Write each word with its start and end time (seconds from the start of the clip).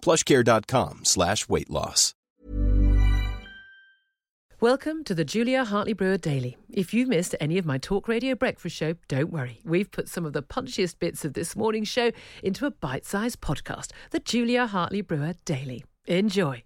plushcare.com 0.00 1.04
slash 1.04 1.48
weight 1.48 1.70
loss. 1.70 2.14
Welcome 4.60 5.04
to 5.04 5.14
the 5.14 5.24
Julia 5.24 5.64
Hartley 5.64 5.92
Brewer 5.92 6.16
Daily. 6.16 6.56
If 6.68 6.92
you've 6.92 7.08
missed 7.08 7.36
any 7.40 7.58
of 7.58 7.64
my 7.64 7.78
talk 7.78 8.08
radio 8.08 8.34
breakfast 8.34 8.74
show, 8.74 8.94
don't 9.06 9.30
worry. 9.30 9.60
We've 9.64 9.88
put 9.88 10.08
some 10.08 10.26
of 10.26 10.32
the 10.32 10.42
punchiest 10.42 10.98
bits 10.98 11.24
of 11.24 11.34
this 11.34 11.54
morning's 11.54 11.86
show 11.86 12.10
into 12.42 12.66
a 12.66 12.72
bite 12.72 13.06
sized 13.06 13.40
podcast, 13.40 13.92
the 14.10 14.18
Julia 14.18 14.66
Hartley 14.66 15.00
Brewer 15.00 15.34
Daily. 15.44 15.84
Enjoy. 16.06 16.64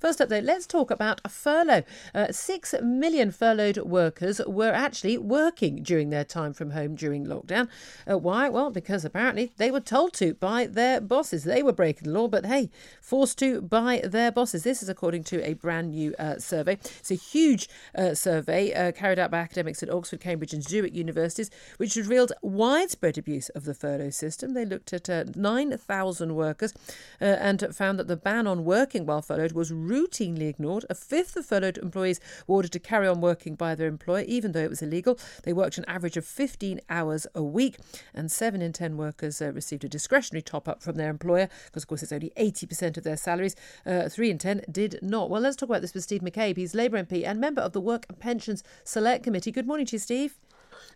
First 0.00 0.20
up, 0.20 0.28
though, 0.28 0.38
let's 0.38 0.66
talk 0.66 0.90
about 0.90 1.20
a 1.24 1.28
furlough. 1.28 1.82
Uh, 2.14 2.32
Six 2.32 2.74
million 2.82 3.30
furloughed 3.30 3.78
workers 3.78 4.40
were 4.46 4.72
actually 4.72 5.18
working 5.18 5.82
during 5.82 6.10
their 6.10 6.24
time 6.24 6.52
from 6.52 6.70
home 6.70 6.94
during 6.94 7.26
lockdown. 7.26 7.68
Uh, 8.10 8.18
why? 8.18 8.48
Well, 8.48 8.70
because 8.70 9.04
apparently 9.04 9.52
they 9.56 9.70
were 9.70 9.80
told 9.80 10.14
to 10.14 10.34
by 10.34 10.66
their 10.66 11.00
bosses. 11.00 11.44
They 11.44 11.62
were 11.62 11.72
breaking 11.72 12.08
the 12.08 12.18
law, 12.18 12.28
but 12.28 12.46
hey, 12.46 12.70
forced 13.00 13.38
to 13.40 13.60
by 13.60 14.02
their 14.04 14.32
bosses. 14.32 14.62
This 14.62 14.82
is 14.82 14.88
according 14.88 15.24
to 15.24 15.46
a 15.46 15.54
brand 15.54 15.90
new 15.90 16.14
uh, 16.18 16.38
survey. 16.38 16.74
It's 16.74 17.10
a 17.10 17.14
huge 17.14 17.68
uh, 17.94 18.14
survey 18.14 18.72
uh, 18.72 18.92
carried 18.92 19.18
out 19.18 19.30
by 19.30 19.38
academics 19.38 19.82
at 19.82 19.90
Oxford, 19.90 20.20
Cambridge, 20.20 20.54
and 20.54 20.62
Zurich 20.62 20.94
universities, 20.94 21.50
which 21.76 21.96
revealed 21.96 22.32
widespread 22.42 23.18
abuse 23.18 23.48
of 23.50 23.64
the 23.64 23.74
furlough 23.74 24.10
system. 24.10 24.54
They 24.54 24.64
looked 24.64 24.92
at 24.92 25.10
uh, 25.10 25.24
9,000 25.34 26.34
workers 26.34 26.72
and 27.20 27.64
found 27.74 27.98
that 27.98 28.08
the 28.08 28.16
ban 28.16 28.46
on 28.46 28.64
working 28.64 29.06
while 29.06 29.22
furloughed 29.22 29.52
was 29.52 29.73
routinely 29.74 30.48
ignored. 30.48 30.84
A 30.88 30.94
fifth 30.94 31.36
of 31.36 31.46
furloughed 31.46 31.78
employees 31.78 32.20
were 32.46 32.56
ordered 32.56 32.72
to 32.72 32.78
carry 32.78 33.06
on 33.06 33.20
working 33.20 33.54
by 33.54 33.74
their 33.74 33.88
employer, 33.88 34.24
even 34.26 34.52
though 34.52 34.60
it 34.60 34.70
was 34.70 34.82
illegal. 34.82 35.18
They 35.42 35.52
worked 35.52 35.78
an 35.78 35.84
average 35.86 36.16
of 36.16 36.24
15 36.24 36.80
hours 36.88 37.26
a 37.34 37.42
week, 37.42 37.78
and 38.12 38.30
seven 38.30 38.62
in 38.62 38.72
10 38.72 38.96
workers 38.96 39.40
uh, 39.40 39.52
received 39.52 39.84
a 39.84 39.88
discretionary 39.88 40.42
top 40.42 40.68
up 40.68 40.82
from 40.82 40.96
their 40.96 41.10
employer, 41.10 41.48
because, 41.66 41.84
of 41.84 41.88
course, 41.88 42.02
it's 42.02 42.12
only 42.12 42.32
80% 42.36 42.96
of 42.96 43.04
their 43.04 43.16
salaries. 43.16 43.56
Uh, 43.84 44.08
three 44.08 44.30
in 44.30 44.38
10 44.38 44.64
did 44.70 44.98
not. 45.02 45.30
Well, 45.30 45.40
let's 45.40 45.56
talk 45.56 45.68
about 45.68 45.82
this 45.82 45.94
with 45.94 46.04
Steve 46.04 46.22
McCabe. 46.22 46.56
He's 46.56 46.74
Labour 46.74 47.02
MP 47.02 47.26
and 47.26 47.40
member 47.40 47.60
of 47.60 47.72
the 47.72 47.80
Work 47.80 48.06
and 48.08 48.18
Pensions 48.18 48.62
Select 48.84 49.24
Committee. 49.24 49.50
Good 49.50 49.66
morning 49.66 49.86
to 49.86 49.96
you, 49.96 50.00
Steve. 50.00 50.38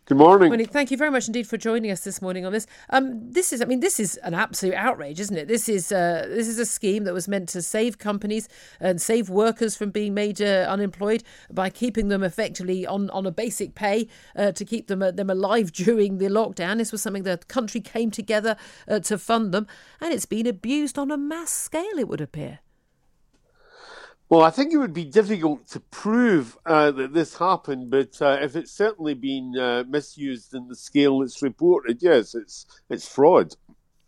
Good 0.08 0.16
morning. 0.16 0.48
Morning. 0.48 0.66
Thank 0.66 0.90
you 0.90 0.96
very 0.96 1.10
much 1.10 1.26
indeed 1.26 1.46
for 1.46 1.58
joining 1.58 1.90
us 1.90 2.00
this 2.00 2.22
morning 2.22 2.46
on 2.46 2.52
this. 2.52 2.66
Um, 2.88 3.30
this 3.30 3.52
is, 3.52 3.60
I 3.60 3.66
mean, 3.66 3.80
this 3.80 4.00
is 4.00 4.16
an 4.24 4.32
absolute 4.32 4.74
outrage, 4.74 5.20
isn't 5.20 5.36
it? 5.36 5.48
This 5.48 5.68
is 5.68 5.92
uh, 5.92 6.26
this 6.30 6.48
is 6.48 6.58
a 6.58 6.64
scheme 6.64 7.04
that 7.04 7.12
was 7.12 7.28
meant 7.28 7.50
to 7.50 7.60
save 7.60 7.98
companies 7.98 8.48
and 8.80 9.02
save 9.02 9.28
workers 9.28 9.76
from 9.76 9.90
being 9.90 10.14
made 10.14 10.40
uh, 10.40 10.66
unemployed 10.68 11.24
by 11.50 11.68
keeping 11.68 12.08
them 12.08 12.22
effectively 12.22 12.86
on, 12.86 13.10
on 13.10 13.26
a 13.26 13.30
basic 13.30 13.74
pay 13.74 14.08
uh, 14.34 14.52
to 14.52 14.64
keep 14.64 14.86
them 14.86 15.02
uh, 15.02 15.10
them 15.10 15.28
alive 15.28 15.72
during 15.84 16.16
the 16.16 16.28
lockdown. 16.28 16.78
This 16.78 16.90
was 16.90 17.02
something 17.02 17.24
the 17.24 17.36
country 17.48 17.82
came 17.82 18.10
together 18.10 18.56
uh, 18.88 19.00
to 19.00 19.18
fund 19.18 19.52
them, 19.52 19.66
and 20.00 20.14
it's 20.14 20.26
been 20.26 20.46
abused 20.46 20.98
on 20.98 21.10
a 21.10 21.18
mass 21.18 21.50
scale. 21.50 21.98
It 21.98 22.08
would 22.08 22.22
appear. 22.22 22.60
Well, 24.28 24.42
I 24.42 24.50
think 24.50 24.72
it 24.72 24.78
would 24.78 24.92
be 24.92 25.04
difficult 25.04 25.68
to 25.68 25.80
prove 25.80 26.58
uh, 26.66 26.90
that 26.90 27.14
this 27.14 27.38
happened, 27.38 27.90
but 27.90 28.20
uh, 28.20 28.38
if 28.42 28.56
it's 28.56 28.72
certainly 28.72 29.14
been 29.14 29.56
uh, 29.56 29.84
misused 29.88 30.52
in 30.52 30.68
the 30.68 30.74
scale 30.76 31.20
that's 31.20 31.42
reported, 31.42 32.02
yes, 32.02 32.34
it's 32.34 32.66
it's 32.90 33.08
fraud. 33.08 33.54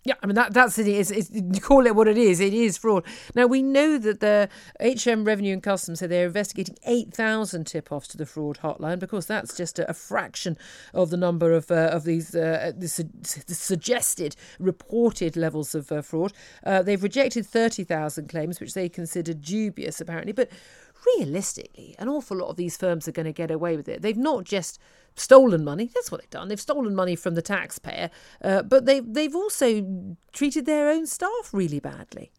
Yeah, 0.03 0.15
I 0.23 0.27
mean 0.27 0.35
that 0.37 0.55
that's. 0.55 0.79
It's, 0.79 1.11
it's, 1.11 1.31
you 1.31 1.61
call 1.61 1.87
it 1.87 1.95
what 1.95 2.09
it 2.09 2.17
is. 2.17 2.41
It 2.41 2.55
is 2.55 2.79
fraud. 2.79 3.05
Now 3.35 3.47
we 3.47 3.63
know 3.63 3.99
that 3.99 4.21
the 4.21 4.49
HM 4.81 5.25
Revenue 5.25 5.53
and 5.53 5.63
Customs 5.63 5.99
said 5.99 6.11
they're 6.11 6.27
investigating 6.27 6.79
eight 6.87 7.13
thousand 7.13 7.67
tip-offs 7.67 8.09
to 8.09 8.17
the 8.17 8.25
fraud 8.25 8.61
hotline 8.63 8.99
because 8.99 9.27
that's 9.27 9.55
just 9.55 9.79
a, 9.79 9.91
a 9.91 9.93
fraction 9.93 10.57
of 10.95 11.11
the 11.11 11.19
number 11.19 11.53
of 11.53 11.71
uh, 11.71 11.91
of 11.93 12.05
these 12.05 12.35
uh, 12.35 12.73
the, 12.75 12.89
su- 12.89 13.11
the 13.47 13.55
suggested 13.55 14.37
reported 14.59 15.37
levels 15.37 15.75
of 15.75 15.93
uh, 15.93 16.01
fraud. 16.01 16.33
Uh, 16.65 16.81
they've 16.81 17.03
rejected 17.03 17.45
thirty 17.45 17.85
thousand 17.85 18.31
claims, 18.31 18.59
which 18.59 18.73
they 18.73 18.89
consider 18.89 19.35
dubious, 19.35 20.01
apparently. 20.01 20.33
But 20.33 20.49
realistically, 21.17 21.95
an 21.99 22.09
awful 22.09 22.39
lot 22.39 22.49
of 22.49 22.57
these 22.57 22.77
firms 22.77 23.09
are 23.09 23.13
going 23.13 23.27
to 23.27 23.33
get 23.33 23.51
away 23.51 23.77
with 23.77 23.89
it. 23.89 24.03
They've 24.03 24.17
not 24.17 24.45
just 24.45 24.79
stolen 25.15 25.65
money. 25.65 25.91
That's 25.95 26.11
what 26.11 26.21
they've 26.21 26.31
done. 26.31 26.49
They've 26.49 26.61
stolen 26.61 26.95
money 26.95 27.17
from 27.17 27.35
the 27.35 27.43
taxpayer, 27.43 28.11
uh, 28.43 28.63
but 28.63 28.87
they 28.87 29.01
they've 29.01 29.35
also 29.35 30.17
treated 30.33 30.67
their 30.67 30.89
own 30.89 31.07
staff 31.07 31.51
really 31.53 31.81
badly. 31.81 32.33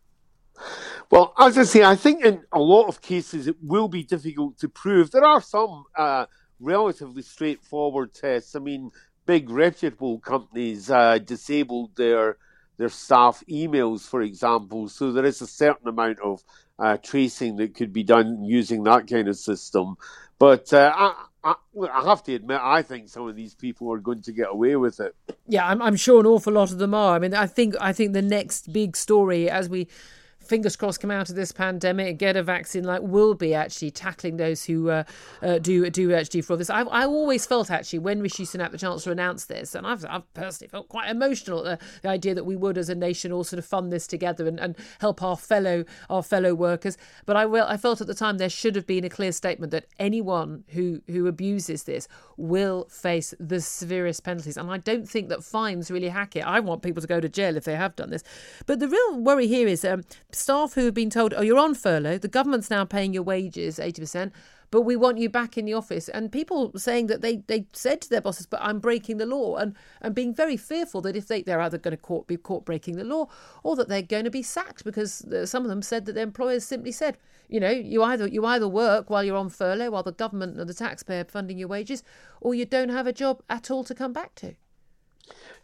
Well, 1.09 1.33
as 1.39 1.57
I 1.57 1.63
say, 1.63 1.83
I 1.83 1.95
think 1.95 2.23
in 2.23 2.43
a 2.51 2.59
lot 2.59 2.87
of 2.87 3.01
cases 3.01 3.47
it 3.47 3.57
will 3.61 3.87
be 3.87 4.03
difficult 4.03 4.57
to 4.59 4.69
prove. 4.69 5.11
There 5.11 5.25
are 5.25 5.41
some 5.41 5.85
uh, 5.97 6.27
relatively 6.59 7.23
straightforward 7.23 8.13
tests. 8.13 8.55
I 8.55 8.59
mean, 8.59 8.91
big 9.25 9.49
reputable 9.49 10.19
companies 10.19 10.89
uh, 10.89 11.17
disabled 11.17 11.95
their 11.95 12.37
their 12.77 12.89
staff 12.89 13.43
emails, 13.49 14.01
for 14.01 14.21
example, 14.21 14.89
so 14.89 15.11
there 15.11 15.25
is 15.25 15.41
a 15.41 15.47
certain 15.47 15.87
amount 15.87 16.19
of 16.19 16.43
uh, 16.79 16.97
tracing 16.97 17.57
that 17.57 17.75
could 17.75 17.93
be 17.93 18.03
done 18.03 18.43
using 18.43 18.83
that 18.83 19.07
kind 19.07 19.27
of 19.27 19.37
system. 19.37 19.95
But 20.39 20.73
uh, 20.73 20.91
I, 20.95 21.25
I, 21.43 21.55
I, 21.91 22.03
have 22.05 22.23
to 22.23 22.33
admit, 22.33 22.59
I 22.61 22.81
think 22.81 23.09
some 23.09 23.27
of 23.27 23.35
these 23.35 23.53
people 23.53 23.93
are 23.93 23.99
going 23.99 24.23
to 24.23 24.31
get 24.31 24.47
away 24.49 24.75
with 24.75 24.99
it. 24.99 25.15
Yeah, 25.47 25.67
I'm, 25.67 25.81
I'm 25.81 25.95
sure 25.95 26.19
an 26.19 26.25
awful 26.25 26.53
lot 26.53 26.71
of 26.71 26.79
them 26.79 26.95
are. 26.95 27.15
I 27.15 27.19
mean, 27.19 27.35
I 27.35 27.45
think 27.45 27.75
I 27.79 27.93
think 27.93 28.13
the 28.13 28.21
next 28.23 28.73
big 28.73 28.97
story 28.97 29.49
as 29.49 29.69
we 29.69 29.87
fingers 30.41 30.75
crossed, 30.75 30.99
come 30.99 31.11
out 31.11 31.29
of 31.29 31.35
this 31.35 31.51
pandemic, 31.51 32.17
get 32.17 32.35
a 32.35 32.43
vaccine, 32.43 32.83
like 32.83 33.01
will 33.01 33.33
be 33.33 33.53
actually 33.53 33.91
tackling 33.91 34.37
those 34.37 34.65
who 34.65 34.89
uh, 34.89 35.03
uh, 35.41 35.59
do 35.59 35.89
do 35.89 36.13
actually 36.13 36.41
fraud. 36.41 36.59
This 36.59 36.69
I, 36.69 36.81
I 36.81 37.05
always 37.05 37.45
felt 37.45 37.71
actually 37.71 37.99
when 37.99 38.21
Rishi 38.21 38.43
Sunak, 38.43 38.71
the 38.71 38.77
Chancellor, 38.77 39.11
announced 39.11 39.47
this, 39.47 39.75
and 39.75 39.85
I've, 39.87 40.05
I've 40.09 40.31
personally 40.33 40.69
felt 40.69 40.89
quite 40.89 41.09
emotional 41.09 41.65
at 41.65 41.79
the, 41.79 41.85
the, 42.01 42.09
idea 42.09 42.35
that 42.35 42.43
we 42.43 42.55
would, 42.55 42.77
as 42.77 42.89
a 42.89 42.95
nation, 42.95 43.31
all 43.31 43.43
sort 43.43 43.59
of 43.59 43.65
fund 43.65 43.91
this 43.91 44.07
together 44.07 44.47
and, 44.47 44.59
and 44.59 44.75
help 44.99 45.23
our 45.23 45.37
fellow 45.37 45.85
our 46.09 46.23
fellow 46.23 46.53
workers. 46.53 46.97
But 47.25 47.37
I 47.37 47.45
will, 47.45 47.65
I 47.67 47.77
felt 47.77 48.01
at 48.01 48.07
the 48.07 48.13
time 48.13 48.37
there 48.37 48.49
should 48.49 48.75
have 48.75 48.87
been 48.87 49.03
a 49.03 49.09
clear 49.09 49.31
statement 49.31 49.71
that 49.71 49.85
anyone 49.99 50.63
who 50.69 51.01
who 51.07 51.27
abuses 51.27 51.83
this 51.83 52.07
will 52.37 52.87
face 52.89 53.33
the 53.39 53.61
severest 53.61 54.23
penalties, 54.23 54.57
and 54.57 54.69
I 54.69 54.77
don't 54.77 55.07
think 55.07 55.29
that 55.29 55.43
fines 55.43 55.91
really 55.91 56.09
hack 56.09 56.35
it. 56.35 56.41
I 56.41 56.59
want 56.59 56.81
people 56.81 57.01
to 57.01 57.07
go 57.07 57.19
to 57.19 57.29
jail 57.29 57.55
if 57.55 57.63
they 57.63 57.75
have 57.75 57.95
done 57.95 58.09
this. 58.09 58.23
But 58.65 58.79
the 58.79 58.87
real 58.87 59.19
worry 59.19 59.47
here 59.47 59.67
is 59.67 59.85
um, 59.85 60.03
staff 60.35 60.73
who 60.73 60.85
have 60.85 60.93
been 60.93 61.09
told, 61.09 61.33
oh, 61.35 61.41
you're 61.41 61.57
on 61.57 61.73
furlough, 61.73 62.17
the 62.17 62.27
government's 62.27 62.69
now 62.69 62.85
paying 62.85 63.13
your 63.13 63.23
wages 63.23 63.77
80%, 63.77 64.31
but 64.71 64.81
we 64.81 64.95
want 64.95 65.17
you 65.17 65.29
back 65.29 65.57
in 65.57 65.65
the 65.65 65.73
office. 65.73 66.07
And 66.09 66.31
people 66.31 66.71
saying 66.77 67.07
that 67.07 67.21
they, 67.21 67.37
they 67.47 67.67
said 67.73 68.01
to 68.01 68.09
their 68.09 68.21
bosses, 68.21 68.45
but 68.45 68.61
I'm 68.61 68.79
breaking 68.79 69.17
the 69.17 69.25
law, 69.25 69.57
and, 69.57 69.75
and 70.01 70.15
being 70.15 70.33
very 70.33 70.57
fearful 70.57 71.01
that 71.01 71.15
if 71.15 71.27
they, 71.27 71.41
they're 71.41 71.61
either 71.61 71.77
going 71.77 71.95
to 71.95 72.01
court, 72.01 72.27
be 72.27 72.37
caught 72.37 72.65
breaking 72.65 72.95
the 72.95 73.03
law 73.03 73.27
or 73.63 73.75
that 73.75 73.89
they're 73.89 74.01
going 74.01 74.23
to 74.23 74.31
be 74.31 74.43
sacked 74.43 74.83
because 74.83 75.25
uh, 75.25 75.45
some 75.45 75.63
of 75.63 75.69
them 75.69 75.81
said 75.81 76.05
that 76.05 76.13
their 76.13 76.23
employers 76.23 76.63
simply 76.63 76.91
said, 76.91 77.17
you 77.49 77.59
know, 77.59 77.69
you 77.69 78.01
either 78.01 78.27
you 78.27 78.45
either 78.45 78.67
work 78.67 79.09
while 79.09 79.25
you're 79.25 79.35
on 79.35 79.49
furlough, 79.49 79.91
while 79.91 80.03
the 80.03 80.13
government 80.13 80.57
or 80.57 80.63
the 80.63 80.73
taxpayer 80.73 81.25
funding 81.25 81.57
your 81.57 81.67
wages, 81.67 82.01
or 82.39 82.55
you 82.55 82.65
don't 82.65 82.89
have 82.89 83.07
a 83.07 83.13
job 83.13 83.43
at 83.49 83.69
all 83.69 83.83
to 83.83 83.93
come 83.93 84.13
back 84.13 84.33
to. 84.35 84.55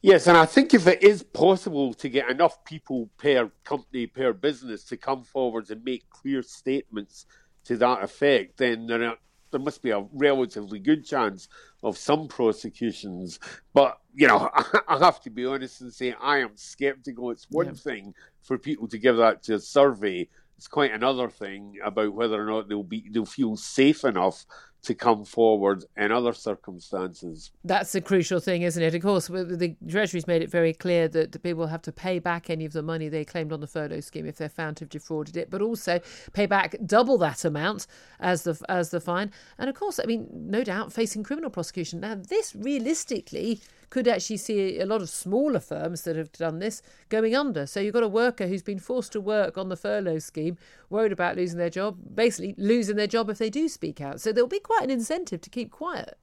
Yes, 0.01 0.27
and 0.27 0.37
I 0.37 0.45
think 0.45 0.73
if 0.73 0.85
it 0.87 1.01
is 1.01 1.23
possible 1.23 1.93
to 1.95 2.09
get 2.09 2.29
enough 2.29 2.63
people 2.63 3.09
per 3.17 3.51
company, 3.63 4.05
per 4.07 4.31
business 4.31 4.83
to 4.85 4.97
come 4.97 5.23
forward 5.23 5.69
and 5.69 5.83
make 5.83 6.09
clear 6.09 6.43
statements 6.43 7.25
to 7.65 7.77
that 7.77 8.03
effect, 8.03 8.57
then 8.57 8.85
there, 8.85 9.03
are, 9.03 9.17
there 9.51 9.59
must 9.59 9.81
be 9.81 9.89
a 9.89 10.05
relatively 10.13 10.79
good 10.79 11.05
chance 11.05 11.47
of 11.83 11.97
some 11.97 12.27
prosecutions. 12.27 13.39
But, 13.73 13.97
you 14.13 14.27
know, 14.27 14.49
I 14.87 14.99
have 14.99 15.21
to 15.21 15.31
be 15.31 15.45
honest 15.45 15.81
and 15.81 15.91
say 15.93 16.13
I 16.21 16.39
am 16.39 16.55
skeptical. 16.55 17.31
It's 17.31 17.47
one 17.49 17.67
yeah. 17.67 17.73
thing 17.73 18.13
for 18.43 18.57
people 18.57 18.87
to 18.89 18.99
give 18.99 19.17
that 19.17 19.43
to 19.43 19.55
a 19.55 19.59
survey 19.59 20.29
it's 20.57 20.67
quite 20.67 20.91
another 20.91 21.29
thing 21.29 21.75
about 21.83 22.13
whether 22.13 22.41
or 22.41 22.45
not 22.45 22.67
they'll 22.67 22.83
be 22.83 23.07
they'll 23.11 23.25
feel 23.25 23.55
safe 23.55 24.03
enough 24.03 24.45
to 24.83 24.95
come 24.95 25.25
forward 25.25 25.83
in 25.97 26.11
other 26.11 26.33
circumstances. 26.33 27.51
That's 27.63 27.93
a 27.95 28.01
crucial 28.01 28.39
thing, 28.39 28.61
isn't 28.61 28.81
it? 28.81 28.95
Of 28.95 29.01
course, 29.01 29.27
the 29.27 29.75
Treasury's 29.89 30.27
made 30.27 30.41
it 30.41 30.49
very 30.49 30.73
clear 30.73 31.07
that 31.09 31.31
the 31.31 31.39
people 31.39 31.67
have 31.67 31.81
to 31.83 31.91
pay 31.91 32.19
back 32.19 32.49
any 32.49 32.65
of 32.65 32.73
the 32.73 32.81
money 32.81 33.09
they 33.09 33.25
claimed 33.25 33.51
on 33.51 33.59
the 33.59 33.67
furlough 33.67 33.99
scheme 33.99 34.25
if 34.25 34.37
they're 34.37 34.49
found 34.49 34.77
to 34.77 34.85
have 34.85 34.89
defrauded 34.89 35.35
it, 35.35 35.49
but 35.49 35.61
also 35.61 35.99
pay 36.33 36.45
back 36.45 36.75
double 36.85 37.17
that 37.17 37.43
amount 37.43 37.87
as 38.19 38.43
the 38.43 38.59
as 38.69 38.91
the 38.91 39.01
fine. 39.01 39.31
And 39.57 39.69
of 39.69 39.75
course, 39.75 39.99
I 39.99 40.05
mean, 40.05 40.27
no 40.31 40.63
doubt 40.63 40.93
facing 40.93 41.23
criminal 41.23 41.49
prosecution. 41.49 41.99
Now, 41.99 42.15
this 42.15 42.55
realistically 42.55 43.61
could 43.89 44.07
actually 44.07 44.37
see 44.37 44.79
a 44.79 44.85
lot 44.85 45.01
of 45.01 45.09
smaller 45.09 45.59
firms 45.59 46.03
that 46.03 46.15
have 46.15 46.31
done 46.33 46.59
this 46.59 46.81
going 47.09 47.35
under. 47.35 47.65
So 47.65 47.79
you've 47.79 47.93
got 47.93 48.03
a 48.03 48.07
worker 48.07 48.47
who's 48.47 48.63
been 48.63 48.79
forced 48.79 49.11
to 49.13 49.21
work 49.21 49.57
on 49.57 49.69
the 49.69 49.77
furlough 49.77 50.19
scheme, 50.19 50.57
worried 50.89 51.11
about 51.11 51.37
losing 51.37 51.57
their 51.57 51.69
job, 51.69 51.97
basically 52.13 52.55
losing 52.57 52.95
their 52.95 53.07
job 53.07 53.29
if 53.29 53.37
they 53.37 53.49
do 53.49 53.67
speak 53.67 54.01
out. 54.01 54.21
So 54.21 54.31
there'll 54.31 54.47
be 54.47 54.59
quite 54.59 54.83
an 54.83 54.89
incentive 54.89 55.41
to 55.41 55.49
keep 55.49 55.71
quiet. 55.71 56.17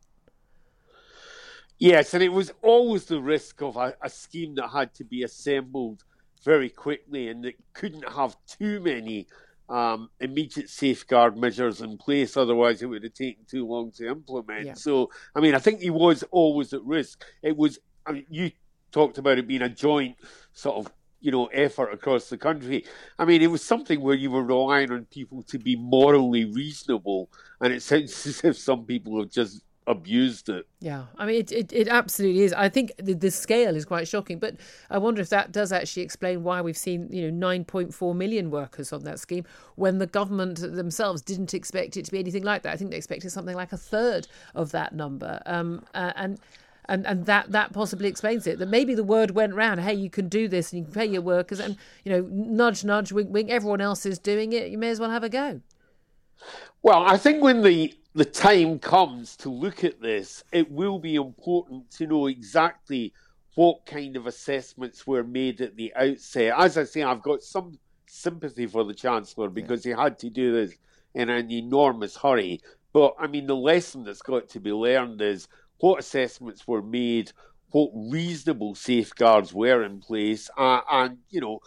Yes, 1.79 2.15
and 2.15 2.23
it 2.23 2.33
was 2.33 2.53
always 2.63 3.07
the 3.07 3.21
risk 3.21 3.61
of 3.61 3.77
a, 3.77 3.97
a 4.03 4.09
scheme 4.09 4.55
that 4.57 4.69
had 4.69 4.95
to 4.95 5.05
be 5.05 5.23
assembled 5.23 6.05
very 6.45 6.69
quickly 6.69 7.29
and 7.29 7.43
that 7.45 7.55
couldn't 7.73 8.09
have 8.09 8.37
too 8.47 8.81
many 8.81 9.27
um, 9.69 10.11
immediate 10.21 10.69
safeguard 10.69 11.37
measures 11.37 11.81
in 11.81 11.97
place. 11.97 12.37
Otherwise, 12.37 12.83
it 12.83 12.87
would 12.87 13.03
have 13.03 13.15
taken 13.15 13.45
too 13.47 13.67
long 13.67 13.91
to 13.93 14.09
implement. 14.09 14.67
Yeah. 14.67 14.75
So, 14.75 15.11
I 15.35 15.41
mean, 15.41 15.55
I 15.55 15.59
think 15.59 15.81
he 15.81 15.91
was 15.91 16.23
always 16.31 16.73
at 16.73 16.83
risk. 16.85 17.25
It 17.43 17.57
was, 17.57 17.79
I 18.07 18.13
mean, 18.13 18.27
you 18.29 18.51
talked 18.93 19.19
about 19.19 19.39
it 19.39 19.49
being 19.49 19.63
a 19.63 19.69
joint 19.69 20.17
sort 20.53 20.77
of 20.77 20.93
you 21.21 21.31
know 21.31 21.47
effort 21.47 21.91
across 21.93 22.29
the 22.29 22.37
country. 22.37 22.85
I 23.19 23.25
mean, 23.25 23.41
it 23.41 23.51
was 23.51 23.65
something 23.65 24.01
where 24.01 24.15
you 24.15 24.31
were 24.31 24.45
relying 24.45 24.93
on 24.93 25.07
people 25.07 25.43
to 25.45 25.59
be 25.59 25.75
morally 25.75 26.45
reasonable, 26.45 27.31
and 27.61 27.73
it 27.73 27.83
sounds 27.83 28.27
as 28.27 28.45
if 28.45 28.59
some 28.59 28.85
people 28.85 29.19
have 29.19 29.31
just 29.31 29.65
abused 29.87 30.49
it. 30.49 30.67
Yeah, 30.81 31.05
I 31.17 31.27
mean, 31.27 31.37
it, 31.37 31.53
it, 31.53 31.73
it 31.73 31.89
absolutely 31.89 32.43
is. 32.43 32.53
I 32.53 32.69
think 32.69 32.93
the, 32.97 33.15
the, 33.15 33.31
scale 33.31 33.77
is 33.77 33.85
quite 33.85 34.09
shocking, 34.09 34.39
but 34.39 34.57
I 34.91 34.99
wonder 34.99 35.21
if 35.21 35.29
that 35.31 35.53
does 35.53 35.73
actually 35.73 36.03
explain 36.03 36.43
why 36.43 36.61
we've 36.61 36.77
seen, 36.77 37.09
you 37.11 37.31
know, 37.31 37.47
9.4 37.47 38.17
million 38.17 38.51
workers 38.51 38.93
on 38.93 39.05
that 39.05 39.21
scheme 39.21 39.45
when 39.77 39.99
the 39.99 40.07
government 40.07 40.61
themselves 40.61 41.23
didn't 41.23 41.55
expect 41.55 41.97
it 41.97 42.05
to 42.07 42.11
be 42.11 42.19
anything 42.19 42.43
like 42.43 42.63
that. 42.63 42.73
I 42.73 42.77
think 42.77 42.91
they 42.91 42.97
expected 42.97 43.31
something 43.31 43.57
like 43.57 43.73
a 43.73 43.77
third 43.77 44.27
of 44.55 44.73
that 44.73 44.95
number. 44.95 45.41
Um, 45.47 45.85
uh, 45.95 46.13
and 46.17 46.39
and 46.87 47.07
and 47.07 47.27
that 47.27 47.51
that 47.53 47.73
possibly 47.73 48.09
explains 48.09 48.47
it. 48.47 48.59
That 48.59 48.69
maybe 48.69 48.95
the 48.95 49.05
word 49.05 49.33
went 49.33 49.55
round, 49.55 49.81
hey, 49.81 49.95
you 49.95 50.11
can 50.11 50.29
do 50.29 50.49
this 50.49 50.73
and 50.73 50.81
you 50.81 50.85
can 50.85 50.95
pay 50.95 51.07
your 51.07 51.23
workers, 51.23 51.61
and 51.61 51.77
you 52.05 52.13
know, 52.13 52.29
nudge, 52.31 52.85
nudge, 52.85 53.13
wink, 53.13 53.31
wink. 53.33 53.51
Everyone 53.51 53.81
else 53.81 54.05
is 54.07 54.19
doing 54.19 54.53
it. 54.53 54.71
You 54.71 54.79
may 54.79 54.91
as 54.91 55.01
well 55.01 55.11
have 55.11 55.25
a 55.25 55.29
go. 55.29 55.61
Well, 56.83 57.03
I 57.03 57.17
think 57.17 57.43
when 57.43 57.63
the 57.63 57.95
the 58.15 58.25
time 58.25 58.79
comes 58.79 59.37
to 59.37 59.51
look 59.51 59.83
at 59.83 60.01
this, 60.01 60.45
it 60.53 60.71
will 60.71 60.99
be 61.01 61.17
important 61.17 61.91
to 61.93 62.07
know 62.07 62.27
exactly 62.27 63.13
what 63.57 63.87
kind 63.87 64.17
of 64.17 64.27
assessments 64.27 65.07
were 65.07 65.25
made 65.25 65.61
at 65.61 65.77
the 65.77 65.93
outset. 65.97 66.55
As 66.57 66.79
I 66.79 66.85
say, 66.85 67.03
I've 67.03 67.23
got 67.23 67.43
some 67.43 67.79
sympathy 68.07 68.67
for 68.67 68.85
the 68.85 68.95
Chancellor 68.95 69.49
because 69.49 69.85
yeah. 69.85 69.97
he 69.97 70.03
had 70.03 70.19
to 70.21 70.31
do 70.31 70.53
this 70.53 70.77
in 71.15 71.29
an 71.29 71.51
enormous 71.51 72.17
hurry. 72.17 72.61
But 72.93 73.15
I 73.19 73.27
mean, 73.27 73.47
the 73.47 73.57
lesson 73.57 74.05
that's 74.05 74.23
got 74.23 74.49
to 74.51 74.61
be 74.61 74.73
learned 74.73 75.21
is 75.21 75.49
what 75.79 75.99
assessments 75.99 76.67
were 76.67 76.83
made, 76.83 77.33
what 77.71 77.91
reasonable 77.95 78.75
safeguards 78.75 79.53
were 79.53 79.83
in 79.83 79.99
place, 80.01 80.49
uh, 80.57 80.81
and, 80.91 81.19
you 81.31 81.41
know, 81.41 81.61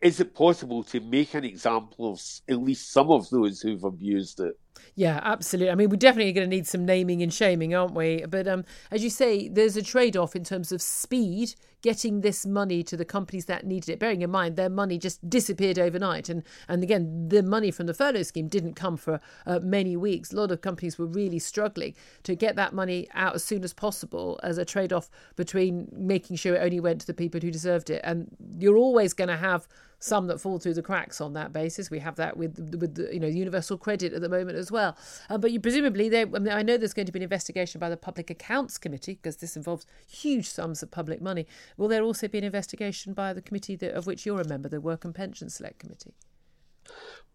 is 0.00 0.20
it 0.20 0.34
possible 0.34 0.82
to 0.84 1.00
make 1.00 1.34
an 1.34 1.44
example 1.44 2.12
of 2.12 2.22
at 2.48 2.62
least 2.62 2.92
some 2.92 3.10
of 3.10 3.28
those 3.30 3.60
who've 3.60 3.84
abused 3.84 4.40
it? 4.40 4.58
Yeah, 4.94 5.20
absolutely. 5.22 5.70
I 5.70 5.74
mean, 5.74 5.90
we're 5.90 5.96
definitely 5.96 6.32
going 6.32 6.48
to 6.48 6.56
need 6.56 6.66
some 6.66 6.86
naming 6.86 7.22
and 7.22 7.32
shaming, 7.32 7.74
aren't 7.74 7.94
we? 7.94 8.24
But 8.28 8.48
um, 8.48 8.64
as 8.90 9.04
you 9.04 9.10
say, 9.10 9.48
there's 9.48 9.76
a 9.76 9.82
trade 9.82 10.16
off 10.16 10.34
in 10.34 10.42
terms 10.44 10.72
of 10.72 10.80
speed, 10.80 11.54
getting 11.82 12.22
this 12.22 12.46
money 12.46 12.82
to 12.82 12.96
the 12.96 13.04
companies 13.04 13.44
that 13.46 13.66
needed 13.66 13.90
it. 13.90 13.98
Bearing 13.98 14.22
in 14.22 14.30
mind, 14.30 14.56
their 14.56 14.70
money 14.70 14.98
just 14.98 15.28
disappeared 15.28 15.78
overnight. 15.78 16.28
And, 16.28 16.42
and 16.68 16.82
again, 16.82 17.28
the 17.28 17.42
money 17.42 17.70
from 17.70 17.86
the 17.86 17.94
furlough 17.94 18.22
scheme 18.22 18.48
didn't 18.48 18.74
come 18.74 18.96
for 18.96 19.20
uh, 19.46 19.60
many 19.62 19.96
weeks. 19.96 20.32
A 20.32 20.36
lot 20.36 20.50
of 20.50 20.62
companies 20.62 20.98
were 20.98 21.06
really 21.06 21.38
struggling 21.38 21.94
to 22.22 22.34
get 22.34 22.56
that 22.56 22.72
money 22.72 23.06
out 23.14 23.34
as 23.34 23.44
soon 23.44 23.64
as 23.64 23.74
possible 23.74 24.40
as 24.42 24.56
a 24.58 24.64
trade 24.64 24.92
off 24.92 25.10
between 25.36 25.88
making 25.92 26.36
sure 26.36 26.54
it 26.54 26.62
only 26.62 26.80
went 26.80 27.00
to 27.02 27.06
the 27.06 27.14
people 27.14 27.40
who 27.40 27.50
deserved 27.50 27.90
it. 27.90 28.00
And 28.02 28.28
you're 28.58 28.78
always 28.78 29.12
going 29.12 29.28
to 29.28 29.36
have 29.36 29.68
some 29.98 30.26
that 30.26 30.40
fall 30.40 30.58
through 30.58 30.74
the 30.74 30.82
cracks 30.82 31.20
on 31.20 31.32
that 31.34 31.52
basis. 31.52 31.90
We 31.90 31.98
have 32.00 32.16
that 32.16 32.36
with 32.36 32.76
with 32.78 32.94
the, 32.94 33.12
you 33.12 33.20
know 33.20 33.26
universal 33.26 33.78
credit 33.78 34.12
at 34.12 34.20
the 34.20 34.28
moment 34.28 34.58
as 34.58 34.70
well. 34.70 34.96
Uh, 35.28 35.38
but 35.38 35.52
you 35.52 35.60
presumably 35.60 36.08
there. 36.08 36.26
I, 36.34 36.38
mean, 36.38 36.52
I 36.52 36.62
know 36.62 36.76
there's 36.76 36.94
going 36.94 37.06
to 37.06 37.12
be 37.12 37.18
an 37.18 37.24
investigation 37.24 37.78
by 37.78 37.88
the 37.88 37.96
Public 37.96 38.30
Accounts 38.30 38.78
Committee 38.78 39.14
because 39.14 39.36
this 39.36 39.56
involves 39.56 39.86
huge 40.06 40.48
sums 40.48 40.82
of 40.82 40.90
public 40.90 41.20
money. 41.20 41.46
Will 41.76 41.88
there 41.88 42.02
also 42.02 42.28
be 42.28 42.38
an 42.38 42.44
investigation 42.44 43.14
by 43.14 43.32
the 43.32 43.42
committee 43.42 43.76
that, 43.76 43.94
of 43.94 44.06
which 44.06 44.26
you're 44.26 44.40
a 44.40 44.46
member, 44.46 44.68
the 44.68 44.80
Work 44.80 45.04
and 45.04 45.14
Pension 45.14 45.50
Select 45.50 45.78
Committee? 45.78 46.14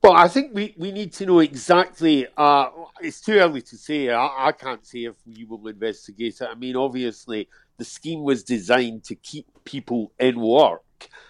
Well, 0.04 0.14
I 0.14 0.28
think 0.28 0.56
we, 0.56 0.74
we 0.78 0.92
need 0.92 1.14
to 1.14 1.26
know 1.28 1.40
exactly. 1.40 2.26
Uh, 2.36 2.70
it's 3.02 3.22
too 3.22 3.34
early 3.34 3.62
to 3.62 3.78
say. 3.78 4.10
I, 4.10 4.48
I, 4.48 4.52
can't 4.52 4.84
say 4.86 5.04
if 5.04 5.16
we 5.28 5.46
will 5.46 5.68
investigate 5.68 6.42
it. 6.42 6.50
I 6.50 6.56
mean, 6.56 6.76
obviously, 6.76 7.48
the 7.78 7.86
scheme 7.86 8.24
was 8.24 8.44
designed 8.44 9.04
to 9.06 9.16
keep 9.16 9.46
people 9.64 10.12
in 10.20 10.40
work. 10.40 10.82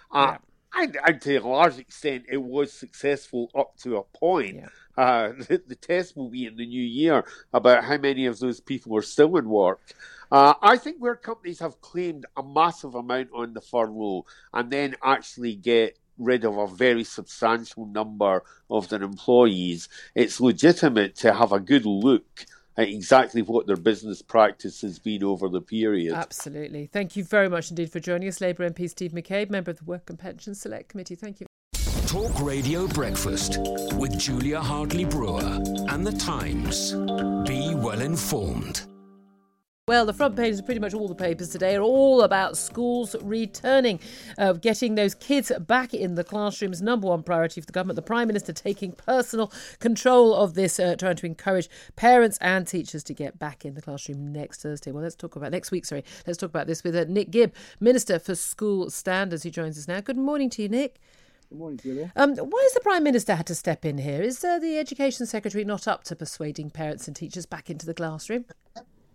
Uh, 0.10 0.32
yeah. 0.32 0.38
And, 0.74 0.98
and, 1.06 1.22
to 1.22 1.36
a 1.38 1.48
large 1.48 1.78
extent, 1.80 2.26
it 2.30 2.42
was 2.42 2.72
successful 2.72 3.52
up 3.56 3.78
to 3.80 3.98
a 3.98 4.04
point. 4.04 4.56
Yeah. 4.58 4.68
Uh, 4.98 5.32
the, 5.48 5.62
the, 5.68 5.76
test 5.76 6.16
will 6.16 6.30
be 6.30 6.46
in 6.46 6.56
the 6.56 6.66
new 6.66 6.84
year 6.84 7.26
about 7.54 7.84
how 7.84 7.98
many 7.98 8.26
of 8.26 8.40
those 8.40 8.60
people 8.60 8.96
are 8.96 9.02
still 9.02 9.36
in 9.38 9.50
work. 9.50 9.80
Uh, 10.32 10.54
I 10.62 10.78
think 10.78 10.98
where 11.00 11.16
companies 11.16 11.60
have 11.60 11.82
claimed 11.82 12.26
a 12.38 12.44
massive 12.44 12.96
amount 12.96 13.30
on 13.34 13.54
the 13.54 13.62
furlough 13.62 14.26
and 14.54 14.72
then 14.72 14.96
actually 15.04 15.56
get 15.56 15.98
rid 16.18 16.46
of 16.46 16.58
a 16.58 16.68
very 16.68 17.04
substantial 17.04 17.86
number 17.86 18.44
of 18.70 18.88
their 18.90 19.02
employees, 19.02 19.90
it's 20.16 20.40
legitimate 20.40 21.16
to 21.18 21.34
have 21.34 21.52
a 21.52 21.60
good 21.60 21.86
look 21.86 22.46
exactly 22.78 23.42
what 23.42 23.68
their 23.68 23.76
business 23.76 24.22
practice 24.22 24.82
has 24.82 25.00
been 25.00 25.24
over 25.24 25.50
the 25.50 25.62
period. 25.62 26.14
Absolutely. 26.14 26.88
Thank 26.88 27.16
you 27.16 27.24
very 27.24 27.50
much 27.50 27.70
indeed 27.70 27.92
for 27.92 28.00
joining 28.00 28.28
us, 28.28 28.42
Labour 28.42 28.70
MP 28.70 28.90
Steve 28.90 29.12
McCabe, 29.12 29.50
member 29.50 29.72
of 29.72 29.80
the 29.80 29.86
Work 29.86 30.10
and 30.10 30.20
Pension 30.20 30.56
Select 30.56 30.90
Committee. 30.90 31.16
Thank 31.16 31.40
you. 31.40 31.48
Talk 32.08 32.42
Radio 32.42 32.88
Breakfast 32.88 33.58
with 33.96 34.18
Julia 34.20 34.60
Hartley 34.60 35.06
Brewer 35.06 35.62
and 35.90 36.06
The 36.06 36.12
Times. 36.12 36.92
Be 37.48 37.74
well 37.74 38.02
informed. 38.02 38.91
Well, 39.92 40.06
the 40.06 40.14
front 40.14 40.38
pages 40.38 40.60
of 40.60 40.66
pretty 40.66 40.80
much 40.80 40.94
all 40.94 41.10
the 41.10 41.16
papers 41.16 41.50
today 41.50 41.76
are 41.76 41.82
all 41.82 42.22
about 42.22 42.56
schools 42.56 43.14
returning, 43.22 44.00
uh, 44.38 44.54
getting 44.54 44.96
those 44.96 45.14
kids 45.14 45.52
back 45.68 45.94
in 45.94 46.16
the 46.16 46.24
classrooms. 46.24 46.82
Number 46.82 47.08
one 47.08 47.24
priority 47.24 47.60
for 47.60 47.66
the 47.66 47.74
government. 47.74 47.98
The 47.98 48.02
Prime 48.02 48.28
Minister 48.28 48.54
taking 48.54 48.94
personal 48.94 49.52
control 49.80 50.34
of 50.34 50.54
this, 50.54 50.80
uh, 50.80 50.96
trying 50.96 51.18
to 51.18 51.26
encourage 51.26 51.70
parents 51.98 52.38
and 52.40 52.66
teachers 52.66 53.04
to 53.04 53.14
get 53.14 53.38
back 53.38 53.66
in 53.66 53.74
the 53.74 53.82
classroom 53.82 54.32
next 54.32 54.62
Thursday. 54.62 54.94
Well, 54.94 55.04
let's 55.04 55.14
talk 55.14 55.36
about 55.36 55.52
next 55.52 55.72
week. 55.72 55.84
Sorry, 55.84 56.06
let's 56.26 56.38
talk 56.38 56.52
about 56.52 56.68
this 56.68 56.86
with 56.86 56.96
uh, 56.96 57.04
Nick 57.10 57.30
Gibb, 57.30 57.54
Minister 57.82 58.18
for 58.18 58.34
School 58.34 58.90
Standards, 58.90 59.44
who 59.44 59.50
joins 59.50 59.78
us 59.78 59.90
now. 59.90 60.00
Good 60.00 60.18
morning 60.18 60.50
to 60.52 60.62
you, 60.62 60.70
Nick. 60.70 61.02
Good 61.50 61.60
morning, 61.60 61.80
Julia. 61.84 62.14
Um, 62.16 62.38
why 62.38 62.62
has 62.64 62.74
the 62.76 62.80
Prime 62.80 63.04
Minister 63.04 63.36
had 63.36 63.48
to 63.48 63.56
step 63.56 63.84
in 63.84 63.98
here? 63.98 64.22
Is 64.22 64.42
uh, 64.42 64.58
the 64.58 64.78
Education 64.78 65.26
Secretary 65.26 65.66
not 65.66 65.86
up 65.86 66.06
to 66.06 66.16
persuading 66.16 66.70
parents 66.70 67.08
and 67.08 67.16
teachers 67.18 67.46
back 67.46 67.70
into 67.70 67.86
the 67.86 67.94
classroom? 67.94 68.46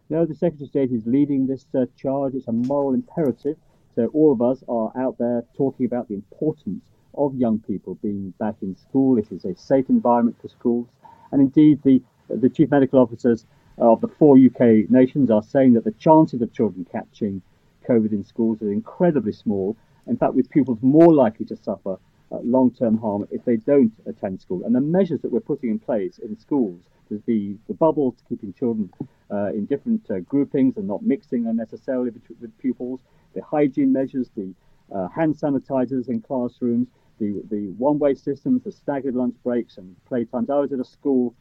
No, 0.08 0.24
the 0.24 0.36
Secretary 0.36 0.66
of 0.66 0.70
State 0.70 0.92
is 0.92 1.04
leading 1.04 1.46
this 1.48 1.66
uh, 1.74 1.86
charge. 1.96 2.34
It's 2.34 2.46
a 2.46 2.52
moral 2.52 2.94
imperative. 2.94 3.56
So 3.96 4.06
all 4.14 4.30
of 4.32 4.40
us 4.40 4.62
are 4.68 4.92
out 4.96 5.18
there 5.18 5.42
talking 5.56 5.84
about 5.84 6.06
the 6.06 6.14
importance 6.14 6.84
of 7.14 7.34
young 7.34 7.58
people 7.58 7.96
being 7.96 8.32
back 8.38 8.54
in 8.62 8.76
school. 8.76 9.18
It 9.18 9.32
is 9.32 9.44
a 9.44 9.56
safe 9.56 9.88
environment 9.88 10.36
for 10.40 10.48
schools. 10.48 10.86
And 11.32 11.40
indeed, 11.40 11.80
the, 11.82 12.00
the 12.28 12.48
chief 12.48 12.70
medical 12.70 13.00
officers 13.00 13.46
of 13.78 14.00
the 14.00 14.06
four 14.06 14.38
UK 14.38 14.88
nations 14.88 15.28
are 15.30 15.42
saying 15.42 15.72
that 15.72 15.84
the 15.84 15.92
chances 15.92 16.40
of 16.40 16.52
children 16.52 16.86
catching 16.92 17.42
COVID 17.88 18.12
in 18.12 18.24
schools 18.24 18.62
are 18.62 18.70
incredibly 18.70 19.32
small. 19.32 19.76
In 20.06 20.16
fact, 20.16 20.34
with 20.34 20.50
pupils 20.50 20.78
more 20.82 21.12
likely 21.12 21.46
to 21.46 21.56
suffer 21.56 21.98
uh, 22.32 22.38
long 22.42 22.70
term 22.70 22.98
harm 22.98 23.26
if 23.30 23.44
they 23.44 23.56
don't 23.56 23.92
attend 24.06 24.40
school. 24.40 24.64
And 24.64 24.74
the 24.74 24.80
measures 24.80 25.20
that 25.22 25.32
we're 25.32 25.40
putting 25.40 25.70
in 25.70 25.78
place 25.78 26.18
in 26.18 26.38
schools 26.38 26.82
there's 27.08 27.22
the, 27.22 27.56
the 27.68 27.74
bubbles 27.74 28.14
keeping 28.28 28.52
children 28.52 28.90
uh, 29.30 29.46
in 29.46 29.66
different 29.66 30.08
uh, 30.10 30.20
groupings 30.20 30.76
and 30.76 30.86
not 30.86 31.02
mixing 31.02 31.46
unnecessarily 31.46 32.10
with 32.40 32.58
pupils, 32.58 33.00
the 33.34 33.42
hygiene 33.42 33.92
measures, 33.92 34.28
the 34.36 34.52
uh, 34.94 35.08
hand 35.08 35.36
sanitizers 35.36 36.08
in 36.08 36.20
classrooms, 36.20 36.88
the, 37.18 37.42
the 37.50 37.68
one-way 37.78 38.14
systems, 38.14 38.62
the 38.62 38.72
staggered 38.72 39.14
lunch 39.14 39.34
breaks 39.42 39.78
and 39.78 39.96
playtimes. 40.10 40.50
I 40.50 40.60
was 40.60 40.72
at 40.72 40.80
a 40.80 40.84
school 40.84 41.34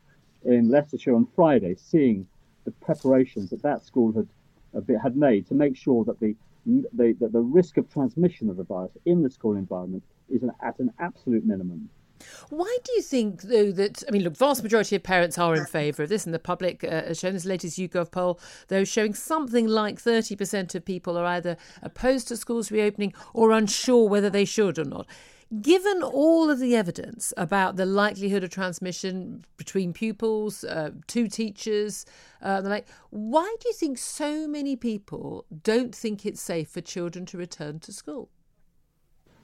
in 0.43 0.69
Leicestershire 0.69 1.15
on 1.15 1.27
Friday 1.35 1.75
seeing 1.75 2.27
the 2.65 2.71
preparations 2.71 3.49
that 3.49 3.61
that 3.61 3.83
school 3.83 4.11
had 4.11 4.27
had 5.01 5.15
made 5.15 5.47
to 5.47 5.53
make 5.53 5.77
sure 5.77 6.03
that 6.03 6.19
the, 6.19 6.35
the, 6.65 7.15
that 7.19 7.31
the 7.31 7.39
risk 7.41 7.77
of 7.77 7.89
transmission 7.91 8.49
of 8.49 8.57
the 8.57 8.63
virus 8.63 8.91
in 9.05 9.21
the 9.21 9.29
school 9.29 9.55
environment 9.55 10.03
is 10.29 10.43
an, 10.43 10.51
at 10.63 10.77
an 10.79 10.91
absolute 10.99 11.45
minimum. 11.45 11.89
Why 12.49 12.77
do 12.83 12.91
you 12.93 13.01
think, 13.01 13.41
though, 13.41 13.71
that 13.73 14.01
I 14.07 14.11
mean, 14.11 14.23
look, 14.23 14.37
vast 14.37 14.63
majority 14.63 14.95
of 14.95 15.03
parents 15.03 15.37
are 15.37 15.53
in 15.53 15.65
favour 15.65 16.03
of 16.03 16.09
this, 16.09 16.25
and 16.25 16.33
the 16.33 16.39
public 16.39 16.83
uh, 16.83 17.03
has 17.03 17.19
shown 17.19 17.33
this 17.33 17.45
latest 17.45 17.77
YouGov 17.77 18.09
poll, 18.09 18.39
though, 18.69 18.85
showing 18.85 19.13
something 19.13 19.67
like 19.67 19.99
thirty 19.99 20.35
percent 20.35 20.73
of 20.75 20.85
people 20.85 21.17
are 21.17 21.25
either 21.25 21.57
opposed 21.81 22.29
to 22.29 22.37
schools 22.37 22.71
reopening 22.71 23.13
or 23.33 23.51
unsure 23.51 24.07
whether 24.07 24.29
they 24.29 24.45
should 24.45 24.79
or 24.79 24.85
not. 24.85 25.07
Given 25.61 26.01
all 26.01 26.49
of 26.49 26.59
the 26.59 26.75
evidence 26.75 27.31
about 27.37 27.75
the 27.75 27.85
likelihood 27.85 28.43
of 28.43 28.49
transmission 28.49 29.45
between 29.57 29.93
pupils, 29.93 30.63
uh, 30.63 30.89
to 31.07 31.27
teachers, 31.27 32.03
uh, 32.41 32.61
the 32.61 32.69
like, 32.69 32.87
why 33.11 33.55
do 33.59 33.67
you 33.67 33.73
think 33.73 33.99
so 33.99 34.47
many 34.47 34.75
people 34.75 35.45
don't 35.63 35.93
think 35.93 36.25
it's 36.25 36.41
safe 36.41 36.69
for 36.69 36.81
children 36.81 37.27
to 37.27 37.37
return 37.37 37.79
to 37.81 37.93
school? 37.93 38.29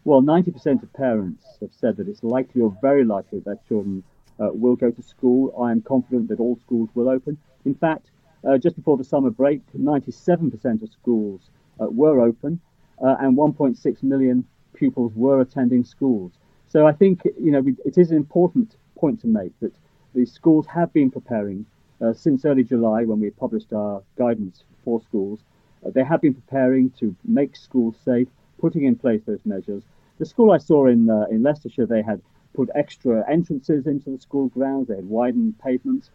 Well, 0.04 0.24
90% 0.24 0.82
of 0.82 0.92
parents 0.94 1.46
have 1.60 1.70
said 1.72 1.98
that 1.98 2.08
it's 2.08 2.24
likely 2.24 2.62
or 2.62 2.76
very 2.82 3.06
likely 3.06 3.40
that 3.42 3.68
children 3.68 4.04
uh, 4.40 4.50
will 4.52 4.76
go 4.76 4.90
to 4.90 5.04
school. 5.04 5.54
I 5.62 5.72
am 5.72 5.84
confident 5.84 6.30
that 6.30 6.40
all 6.40 6.58
schools 6.66 6.90
will 6.96 7.10
open. 7.10 7.38
In 7.64 7.76
fact, 7.76 8.10
uh, 8.44 8.58
just 8.58 8.76
before 8.76 8.98
the 8.98 9.04
summer 9.04 9.30
break, 9.30 9.62
97% 9.78 10.82
of 10.82 10.90
schools 10.92 11.42
uh, 11.80 11.86
were 11.86 12.22
open, 12.22 12.60
uh, 13.00 13.18
and 13.20 13.38
1.6 13.38 14.02
million 14.02 14.46
pupils 14.82 15.14
were 15.16 15.40
attending 15.42 15.84
schools. 15.84 16.32
So 16.68 16.88
I 16.92 16.94
think 17.00 17.16
you 17.46 17.52
know 17.54 17.64
it 17.90 17.98
is 18.04 18.10
an 18.12 18.18
important 18.18 18.68
point 19.02 19.18
to 19.22 19.28
make 19.28 19.54
that 19.60 19.74
the 20.16 20.26
schools 20.26 20.66
have 20.78 20.92
been 21.00 21.12
preparing 21.18 21.60
uh, 22.04 22.14
since 22.14 22.46
early 22.46 22.64
July 22.64 23.00
when 23.10 23.20
we 23.20 23.30
published 23.30 23.72
our 23.74 24.02
guidance 24.18 24.64
for 24.84 25.00
schools. 25.08 25.40
Uh, 25.86 25.92
they 25.96 26.04
have 26.12 26.22
been 26.26 26.34
preparing 26.42 26.90
to 27.00 27.16
make 27.40 27.56
schools 27.56 27.96
safe 28.04 28.30
putting 28.64 28.84
in 28.90 28.96
place 28.96 29.22
those 29.26 29.46
measures. 29.46 29.84
The 30.18 30.26
school 30.34 30.50
I 30.52 30.58
saw 30.70 30.88
in 30.94 31.02
uh, 31.10 31.34
in 31.34 31.44
Leicestershire, 31.44 31.86
they 31.86 32.04
had 32.12 32.20
put 32.58 32.70
extra 32.84 33.16
entrances 33.38 33.86
into 33.86 34.10
the 34.10 34.22
school 34.28 34.48
grounds. 34.58 34.88
They 34.88 35.00
had 35.02 35.10
widened 35.20 35.60
pavements. 35.60 36.10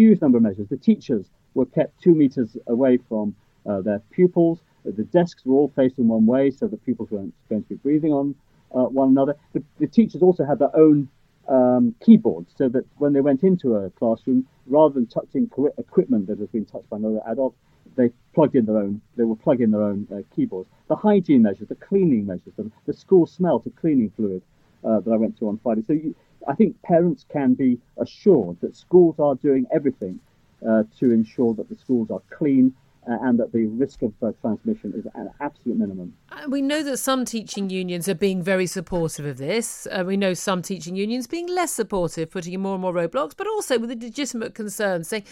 Huge 0.00 0.20
number 0.20 0.38
of 0.38 0.44
measures. 0.48 0.68
The 0.68 0.84
teachers 0.90 1.26
were 1.54 1.66
kept 1.66 1.92
two 2.04 2.14
meters 2.22 2.50
away 2.66 2.94
from 3.08 3.26
uh, 3.66 3.80
their 3.80 4.00
pupils. 4.16 4.58
The 4.84 5.04
desks 5.04 5.44
were 5.44 5.54
all 5.54 5.72
facing 5.74 6.08
one 6.08 6.26
way, 6.26 6.50
so 6.50 6.66
the 6.66 6.76
pupils 6.76 7.10
weren't 7.10 7.34
going 7.48 7.62
to 7.62 7.68
be 7.68 7.74
breathing 7.76 8.12
on 8.12 8.34
uh, 8.74 8.84
one 8.84 9.10
another. 9.10 9.36
The, 9.52 9.62
the, 9.78 9.86
teachers 9.86 10.22
also 10.22 10.44
had 10.44 10.58
their 10.58 10.74
own 10.76 11.08
um, 11.48 11.94
keyboards, 12.04 12.52
so 12.56 12.68
that 12.68 12.84
when 12.96 13.12
they 13.12 13.20
went 13.20 13.42
into 13.42 13.74
a 13.74 13.90
classroom, 13.90 14.46
rather 14.66 14.94
than 14.94 15.06
touching 15.06 15.50
equipment 15.78 16.26
that 16.26 16.38
has 16.38 16.48
been 16.48 16.64
touched 16.64 16.88
by 16.90 16.98
another 16.98 17.20
adult, 17.26 17.54
they 17.96 18.10
plugged 18.34 18.54
in 18.54 18.66
their 18.66 18.76
own. 18.76 19.00
They 19.16 19.24
will 19.24 19.36
plug 19.36 19.60
in 19.60 19.70
their 19.70 19.82
own 19.82 20.06
uh, 20.12 20.22
keyboards. 20.34 20.68
The 20.88 20.96
hygiene 20.96 21.42
measures, 21.42 21.68
the 21.68 21.74
cleaning 21.74 22.26
measures, 22.26 22.52
the, 22.56 22.70
the 22.86 22.92
school 22.92 23.26
smell 23.26 23.60
to 23.60 23.70
cleaning 23.70 24.10
fluid 24.16 24.42
uh, 24.84 25.00
that 25.00 25.10
I 25.10 25.16
went 25.16 25.38
to 25.38 25.48
on 25.48 25.58
Friday. 25.62 25.82
So 25.86 25.92
you, 25.94 26.14
I 26.46 26.54
think 26.54 26.80
parents 26.82 27.24
can 27.30 27.54
be 27.54 27.78
assured 27.98 28.60
that 28.60 28.76
schools 28.76 29.18
are 29.18 29.34
doing 29.34 29.66
everything 29.72 30.20
uh, 30.66 30.84
to 30.98 31.10
ensure 31.10 31.54
that 31.54 31.68
the 31.68 31.76
schools 31.76 32.10
are 32.10 32.22
clean 32.30 32.74
and 33.08 33.38
that 33.38 33.52
the 33.52 33.66
risk 33.66 34.02
of 34.02 34.12
uh, 34.22 34.32
transmission 34.40 34.92
is 34.96 35.06
at 35.06 35.14
an 35.14 35.30
absolute 35.40 35.78
minimum. 35.78 36.14
Uh, 36.30 36.42
we 36.48 36.60
know 36.60 36.82
that 36.82 36.98
some 36.98 37.24
teaching 37.24 37.70
unions 37.70 38.08
are 38.08 38.14
being 38.14 38.42
very 38.42 38.66
supportive 38.66 39.26
of 39.26 39.38
this. 39.38 39.86
Uh, 39.90 40.04
we 40.06 40.16
know 40.16 40.34
some 40.34 40.62
teaching 40.62 40.96
unions 40.96 41.26
being 41.26 41.48
less 41.48 41.72
supportive, 41.72 42.30
putting 42.30 42.52
in 42.52 42.60
more 42.60 42.74
and 42.74 42.82
more 42.82 42.92
roadblocks, 42.92 43.36
but 43.36 43.46
also 43.46 43.78
with 43.78 43.90
a 43.90 43.96
legitimate 43.96 44.54
concern, 44.54 45.04
saying, 45.04 45.24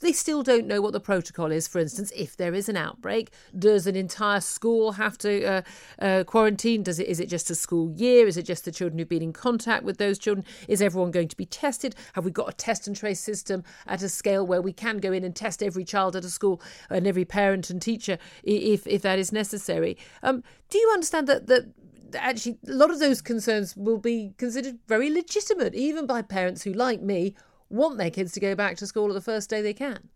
they 0.00 0.12
still 0.12 0.42
don't 0.42 0.66
know 0.66 0.80
what 0.80 0.92
the 0.92 1.00
protocol 1.00 1.52
is. 1.52 1.68
For 1.68 1.78
instance, 1.78 2.12
if 2.16 2.36
there 2.36 2.54
is 2.54 2.68
an 2.68 2.76
outbreak, 2.76 3.30
does 3.58 3.86
an 3.86 3.96
entire 3.96 4.40
school 4.40 4.92
have 4.92 5.16
to 5.18 5.44
uh, 5.44 5.62
uh, 5.98 6.24
quarantine? 6.24 6.82
Does 6.82 6.98
it 6.98 7.06
is 7.06 7.20
it 7.20 7.28
just 7.28 7.50
a 7.50 7.54
school 7.54 7.90
year? 7.92 8.26
Is 8.26 8.36
it 8.36 8.44
just 8.44 8.64
the 8.64 8.72
children 8.72 8.98
who've 8.98 9.08
been 9.08 9.22
in 9.22 9.32
contact 9.32 9.84
with 9.84 9.98
those 9.98 10.18
children? 10.18 10.44
Is 10.68 10.82
everyone 10.82 11.10
going 11.10 11.28
to 11.28 11.36
be 11.36 11.46
tested? 11.46 11.94
Have 12.14 12.24
we 12.24 12.30
got 12.30 12.48
a 12.48 12.52
test 12.52 12.86
and 12.86 12.96
trace 12.96 13.20
system 13.20 13.62
at 13.86 14.02
a 14.02 14.08
scale 14.08 14.46
where 14.46 14.62
we 14.62 14.72
can 14.72 14.98
go 14.98 15.12
in 15.12 15.24
and 15.24 15.36
test 15.36 15.62
every 15.62 15.84
child 15.84 16.16
at 16.16 16.24
a 16.24 16.30
school 16.30 16.60
and 16.88 17.06
every 17.06 17.24
parent 17.24 17.70
and 17.70 17.80
teacher 17.80 18.18
if 18.42 18.86
if 18.86 19.02
that 19.02 19.18
is 19.18 19.32
necessary? 19.32 19.96
Um, 20.22 20.42
do 20.68 20.78
you 20.78 20.90
understand 20.92 21.26
that 21.28 21.46
that 21.46 21.66
actually 22.14 22.58
a 22.66 22.72
lot 22.72 22.90
of 22.90 22.98
those 22.98 23.22
concerns 23.22 23.76
will 23.76 23.98
be 23.98 24.34
considered 24.38 24.78
very 24.88 25.10
legitimate, 25.10 25.74
even 25.74 26.06
by 26.06 26.22
parents 26.22 26.62
who, 26.62 26.72
like 26.72 27.00
me, 27.00 27.34
want 27.70 27.98
their 27.98 28.10
kids 28.10 28.32
to 28.32 28.40
go 28.40 28.54
back 28.54 28.76
to 28.78 28.86
school 28.86 29.08
at 29.08 29.14
the 29.14 29.20
first 29.20 29.48
day 29.48 29.62
they 29.62 29.74
can? 29.74 30.08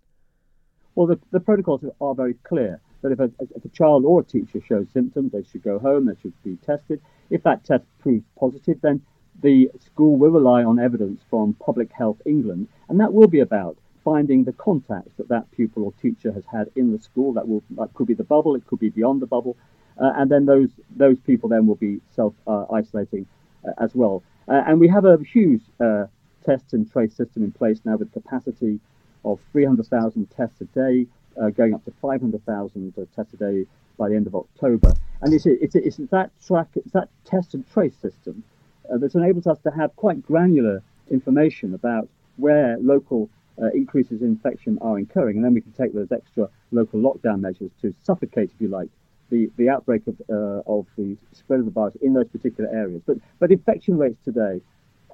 Well, 0.94 1.06
the, 1.06 1.18
the 1.30 1.40
protocols 1.40 1.84
are 2.00 2.14
very 2.14 2.34
clear 2.44 2.80
that 3.02 3.12
if 3.12 3.20
a, 3.20 3.30
if 3.54 3.64
a 3.64 3.68
child 3.68 4.04
or 4.04 4.20
a 4.20 4.24
teacher 4.24 4.60
shows 4.66 4.86
symptoms, 4.92 5.32
they 5.32 5.44
should 5.44 5.62
go 5.62 5.78
home, 5.78 6.06
they 6.06 6.14
should 6.22 6.32
be 6.42 6.56
tested. 6.56 7.00
If 7.30 7.42
that 7.42 7.64
test 7.64 7.84
proves 8.00 8.24
positive, 8.38 8.80
then 8.80 9.02
the 9.42 9.70
school 9.84 10.16
will 10.16 10.30
rely 10.30 10.62
on 10.64 10.78
evidence 10.78 11.20
from 11.28 11.54
Public 11.54 11.92
Health 11.92 12.20
England, 12.24 12.68
and 12.88 13.00
that 13.00 13.12
will 13.12 13.28
be 13.28 13.40
about 13.40 13.76
finding 14.04 14.44
the 14.44 14.52
contacts 14.52 15.12
that 15.16 15.28
that 15.28 15.50
pupil 15.50 15.84
or 15.84 15.92
teacher 16.00 16.32
has 16.32 16.44
had 16.50 16.70
in 16.76 16.92
the 16.92 16.98
school. 16.98 17.32
That 17.32 17.48
will 17.48 17.62
that 17.70 17.92
could 17.94 18.06
be 18.06 18.14
the 18.14 18.24
bubble, 18.24 18.54
it 18.54 18.66
could 18.66 18.78
be 18.78 18.90
beyond 18.90 19.20
the 19.20 19.26
bubble, 19.26 19.56
uh, 20.00 20.12
and 20.16 20.30
then 20.30 20.46
those 20.46 20.70
those 20.96 21.18
people 21.20 21.48
then 21.48 21.66
will 21.66 21.74
be 21.74 22.00
self 22.14 22.34
uh, 22.46 22.66
isolating 22.72 23.26
uh, 23.66 23.72
as 23.78 23.94
well. 23.94 24.22
Uh, 24.46 24.62
and 24.66 24.78
we 24.78 24.88
have 24.88 25.04
a 25.04 25.18
huge 25.18 25.62
uh, 25.80 26.04
test 26.44 26.72
and 26.72 26.90
trace 26.90 27.14
system 27.14 27.44
in 27.44 27.52
place 27.52 27.80
now 27.84 27.96
with 27.96 28.12
capacity 28.12 28.80
of 29.24 29.40
300,000 29.52 30.30
tests 30.30 30.60
a 30.60 30.64
day, 30.66 31.06
uh, 31.40 31.50
going 31.50 31.74
up 31.74 31.84
to 31.84 31.92
500,000 32.02 32.94
uh, 32.96 33.02
tests 33.16 33.34
a 33.34 33.36
day 33.36 33.66
by 33.96 34.08
the 34.08 34.16
end 34.16 34.26
of 34.26 34.34
October. 34.34 34.92
And 35.22 35.32
it's, 35.32 35.46
it's, 35.46 35.74
it's 35.74 35.96
that 36.10 36.30
track, 36.46 36.68
it's 36.74 36.92
that 36.92 37.08
test 37.24 37.54
and 37.54 37.64
trace 37.72 37.94
system 37.96 38.44
uh, 38.92 38.98
that 38.98 39.14
enables 39.14 39.46
us 39.46 39.58
to 39.60 39.70
have 39.70 39.94
quite 39.96 40.22
granular 40.22 40.82
information 41.10 41.74
about 41.74 42.08
where 42.36 42.76
local 42.80 43.30
uh, 43.60 43.66
increases 43.68 44.20
in 44.20 44.28
infection 44.28 44.78
are 44.80 44.98
occurring, 44.98 45.36
and 45.36 45.44
then 45.44 45.54
we 45.54 45.60
can 45.60 45.72
take 45.72 45.94
those 45.94 46.10
extra 46.10 46.48
local 46.72 47.00
lockdown 47.00 47.40
measures 47.40 47.70
to 47.80 47.94
suffocate, 48.02 48.50
if 48.54 48.60
you 48.60 48.68
like, 48.68 48.88
the, 49.30 49.50
the 49.56 49.68
outbreak 49.68 50.02
of, 50.06 50.20
uh, 50.28 50.62
of 50.66 50.86
the 50.96 51.16
spread 51.32 51.60
of 51.60 51.66
the 51.66 51.70
virus 51.70 51.96
in 52.02 52.14
those 52.14 52.28
particular 52.28 52.68
areas. 52.70 53.00
But, 53.06 53.18
but 53.38 53.50
infection 53.50 53.96
rates 53.96 54.18
today 54.24 54.60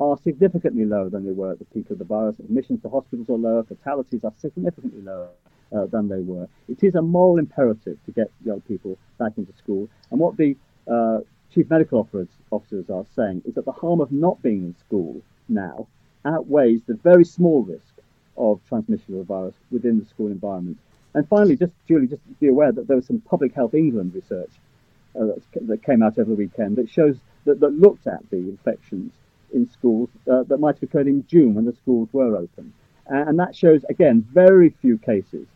are 0.01 0.17
significantly 0.25 0.85
lower 0.87 1.11
than 1.11 1.27
they 1.27 1.33
were 1.33 1.53
at 1.53 1.59
the 1.59 1.65
peak 1.67 1.91
of 1.91 1.99
the 1.99 2.05
virus. 2.05 2.39
Admissions 2.39 2.81
to 2.83 2.89
hospitals 2.89 3.29
are 3.29 3.37
lower, 3.37 3.63
fatalities 3.63 4.25
are 4.25 4.33
significantly 4.39 5.03
lower 5.03 5.29
uh, 5.77 5.87
than 5.87 6.09
they 6.09 6.21
were. 6.21 6.49
It 6.69 6.83
is 6.83 6.95
a 6.95 7.03
moral 7.03 7.39
imperative 7.39 7.99
to 8.07 8.13
get 8.13 8.31
young 8.45 8.63
people 8.63 8.99
back 9.19 9.33
into 9.37 9.53
school. 9.59 9.89
And 10.11 10.19
what 10.19 10.37
the 10.37 10.57
uh, 10.91 11.19
chief 11.53 11.69
medical 11.69 12.09
officers, 12.51 12.91
are 12.91 13.05
saying 13.15 13.43
is 13.45 13.55
that 13.55 13.65
the 13.65 13.73
harm 13.73 14.01
of 14.01 14.11
not 14.11 14.41
being 14.43 14.65
in 14.65 14.77
school 14.79 15.21
now 15.49 15.87
outweighs 16.25 16.81
the 16.87 16.95
very 16.95 17.25
small 17.25 17.63
risk 17.63 17.95
of 18.37 18.61
transmission 18.69 19.15
of 19.15 19.19
the 19.19 19.25
virus 19.25 19.55
within 19.71 19.99
the 19.99 20.07
school 20.07 20.29
environment. 20.29 20.79
And 21.13 21.29
finally, 21.29 21.57
just 21.57 21.73
Julie, 21.89 22.07
just 22.07 22.23
be 22.41 22.49
aware 22.49 22.73
that 22.73 22.87
there 22.87 22.97
was 22.97 23.07
some 23.07 23.21
Public 23.21 23.53
Health 23.55 23.75
England 23.75 24.15
research 24.15 24.51
uh, 25.21 25.27
that 25.63 25.83
came 25.83 26.03
out 26.03 26.19
over 26.19 26.31
the 26.31 26.37
weekend 26.37 26.77
that 26.77 26.89
shows 26.89 27.17
that, 27.45 27.61
that 27.61 27.71
looked 27.71 28.07
at 28.07 28.29
the 28.31 28.37
infections 28.37 29.13
in 29.53 29.71
schools 29.71 30.09
uh, 30.31 30.43
that 30.45 30.59
might 30.59 30.77
have 30.77 30.83
occurred 30.83 31.07
in 31.07 31.27
June 31.27 31.55
when 31.55 31.65
the 31.65 31.75
schools 31.83 32.09
were 32.13 32.37
open. 32.37 32.73
And 33.07 33.39
that 33.41 33.57
shows, 33.57 33.85
again, 33.89 34.25
very 34.33 34.71
few 34.81 34.97
cases. 34.99 35.47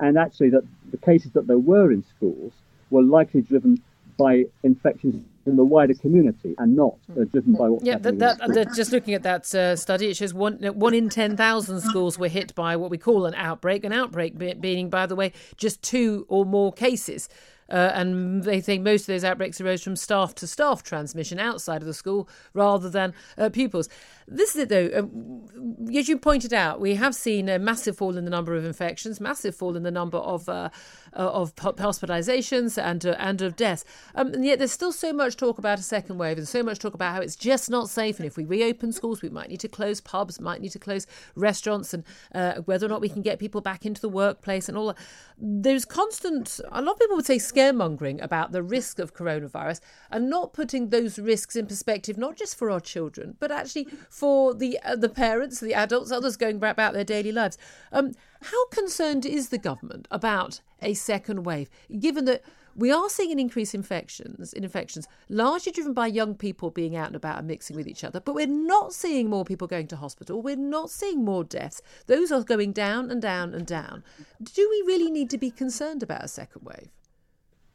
And 0.00 0.18
actually, 0.18 0.50
that 0.50 0.64
the 0.90 0.96
cases 0.96 1.30
that 1.32 1.46
there 1.46 1.58
were 1.58 1.92
in 1.92 2.04
schools 2.16 2.52
were 2.90 3.02
likely 3.04 3.40
driven 3.40 3.80
by 4.16 4.44
infections 4.64 5.24
in 5.46 5.56
the 5.56 5.64
wider 5.64 5.94
community 5.94 6.54
and 6.58 6.74
not 6.74 6.94
uh, 7.12 7.24
driven 7.24 7.52
by 7.52 7.68
what. 7.68 7.84
Yeah, 7.84 7.98
that, 7.98 8.18
that, 8.18 8.74
just 8.74 8.92
looking 8.92 9.14
at 9.14 9.22
that 9.22 9.54
uh, 9.54 9.76
study, 9.76 10.08
it 10.08 10.16
shows 10.16 10.34
one 10.34 10.58
one 10.58 10.94
in 10.94 11.08
ten 11.08 11.36
thousand 11.36 11.80
schools 11.82 12.18
were 12.18 12.28
hit 12.28 12.54
by 12.54 12.76
what 12.76 12.90
we 12.90 12.98
call 12.98 13.26
an 13.26 13.34
outbreak. 13.34 13.84
An 13.84 13.92
outbreak 13.92 14.38
being, 14.60 14.88
by 14.88 15.06
the 15.06 15.14
way, 15.14 15.32
just 15.56 15.82
two 15.82 16.26
or 16.28 16.44
more 16.44 16.72
cases. 16.72 17.28
Uh, 17.70 17.90
and 17.94 18.42
they 18.44 18.60
think 18.60 18.82
most 18.82 19.02
of 19.02 19.06
those 19.06 19.24
outbreaks 19.24 19.60
arose 19.60 19.82
from 19.82 19.96
staff 19.96 20.34
to 20.34 20.46
staff 20.46 20.82
transmission 20.82 21.38
outside 21.38 21.80
of 21.80 21.86
the 21.86 21.94
school 21.94 22.28
rather 22.52 22.90
than 22.90 23.14
uh, 23.38 23.48
pupils. 23.48 23.88
This 24.26 24.54
is 24.54 24.62
it, 24.62 24.68
though. 24.70 24.90
Um, 24.94 25.88
as 25.94 26.08
you 26.08 26.18
pointed 26.18 26.54
out, 26.54 26.80
we 26.80 26.94
have 26.94 27.14
seen 27.14 27.48
a 27.48 27.58
massive 27.58 27.98
fall 27.98 28.16
in 28.16 28.24
the 28.24 28.30
number 28.30 28.54
of 28.54 28.64
infections, 28.64 29.20
massive 29.20 29.54
fall 29.54 29.76
in 29.76 29.82
the 29.82 29.90
number 29.90 30.18
of 30.18 30.48
uh, 30.48 30.70
uh 31.14 31.30
of 31.30 31.54
hospitalizations 31.56 32.82
and 32.82 33.04
uh, 33.04 33.16
and 33.18 33.42
of 33.42 33.54
deaths. 33.54 33.84
Um, 34.14 34.28
and 34.28 34.44
yet, 34.44 34.58
there's 34.58 34.72
still 34.72 34.92
so 34.92 35.12
much 35.12 35.36
talk 35.36 35.58
about 35.58 35.78
a 35.78 35.82
second 35.82 36.18
wave, 36.18 36.38
and 36.38 36.48
so 36.48 36.62
much 36.62 36.78
talk 36.78 36.94
about 36.94 37.14
how 37.14 37.20
it's 37.20 37.36
just 37.36 37.68
not 37.68 37.90
safe. 37.90 38.18
And 38.18 38.26
if 38.26 38.36
we 38.36 38.44
reopen 38.44 38.92
schools, 38.92 39.20
we 39.20 39.28
might 39.28 39.50
need 39.50 39.60
to 39.60 39.68
close 39.68 40.00
pubs, 40.00 40.40
might 40.40 40.62
need 40.62 40.72
to 40.72 40.78
close 40.78 41.06
restaurants, 41.34 41.92
and 41.92 42.04
uh, 42.34 42.54
whether 42.62 42.86
or 42.86 42.88
not 42.88 43.02
we 43.02 43.10
can 43.10 43.22
get 43.22 43.38
people 43.38 43.60
back 43.60 43.84
into 43.84 44.00
the 44.00 44.08
workplace 44.08 44.68
and 44.68 44.78
all 44.78 44.88
that. 44.88 44.98
There's 45.36 45.84
constant. 45.84 46.60
A 46.72 46.80
lot 46.80 46.92
of 46.92 46.98
people 46.98 47.16
would 47.16 47.26
say 47.26 47.36
scaremongering 47.36 48.22
about 48.22 48.52
the 48.52 48.62
risk 48.62 48.98
of 48.98 49.14
coronavirus, 49.14 49.80
and 50.10 50.30
not 50.30 50.54
putting 50.54 50.88
those 50.88 51.18
risks 51.18 51.56
in 51.56 51.66
perspective, 51.66 52.16
not 52.16 52.36
just 52.36 52.56
for 52.56 52.70
our 52.70 52.80
children, 52.80 53.36
but 53.38 53.50
actually 53.50 53.86
for 54.14 54.54
the 54.54 54.78
uh, 54.84 54.94
the 54.94 55.08
parents, 55.08 55.58
the 55.58 55.74
adults, 55.74 56.12
others 56.12 56.36
going 56.36 56.62
about 56.62 56.92
their 56.92 57.02
daily 57.02 57.32
lives. 57.32 57.58
Um, 57.90 58.12
how 58.42 58.66
concerned 58.68 59.26
is 59.26 59.48
the 59.48 59.58
government 59.58 60.06
about 60.08 60.60
a 60.80 60.94
second 60.94 61.42
wave, 61.42 61.68
given 61.98 62.24
that 62.26 62.42
we 62.76 62.92
are 62.92 63.08
seeing 63.08 63.32
an 63.32 63.40
increase 63.40 63.74
in 63.74 63.80
infections, 63.80 64.52
in 64.52 64.62
infections, 64.62 65.08
largely 65.28 65.72
driven 65.72 65.94
by 65.94 66.06
young 66.06 66.36
people 66.36 66.70
being 66.70 66.94
out 66.94 67.08
and 67.08 67.16
about 67.16 67.38
and 67.38 67.48
mixing 67.48 67.74
with 67.74 67.88
each 67.88 68.04
other. 68.04 68.20
But 68.20 68.36
we're 68.36 68.46
not 68.46 68.92
seeing 68.92 69.28
more 69.28 69.44
people 69.44 69.66
going 69.66 69.88
to 69.88 69.96
hospital. 69.96 70.40
We're 70.40 70.54
not 70.54 70.90
seeing 70.90 71.24
more 71.24 71.42
deaths. 71.42 71.82
Those 72.06 72.30
are 72.30 72.44
going 72.44 72.72
down 72.72 73.10
and 73.10 73.20
down 73.20 73.52
and 73.52 73.66
down. 73.66 74.04
Do 74.40 74.68
we 74.70 74.94
really 74.94 75.10
need 75.10 75.30
to 75.30 75.38
be 75.38 75.50
concerned 75.50 76.04
about 76.04 76.22
a 76.22 76.28
second 76.28 76.62
wave? 76.64 76.90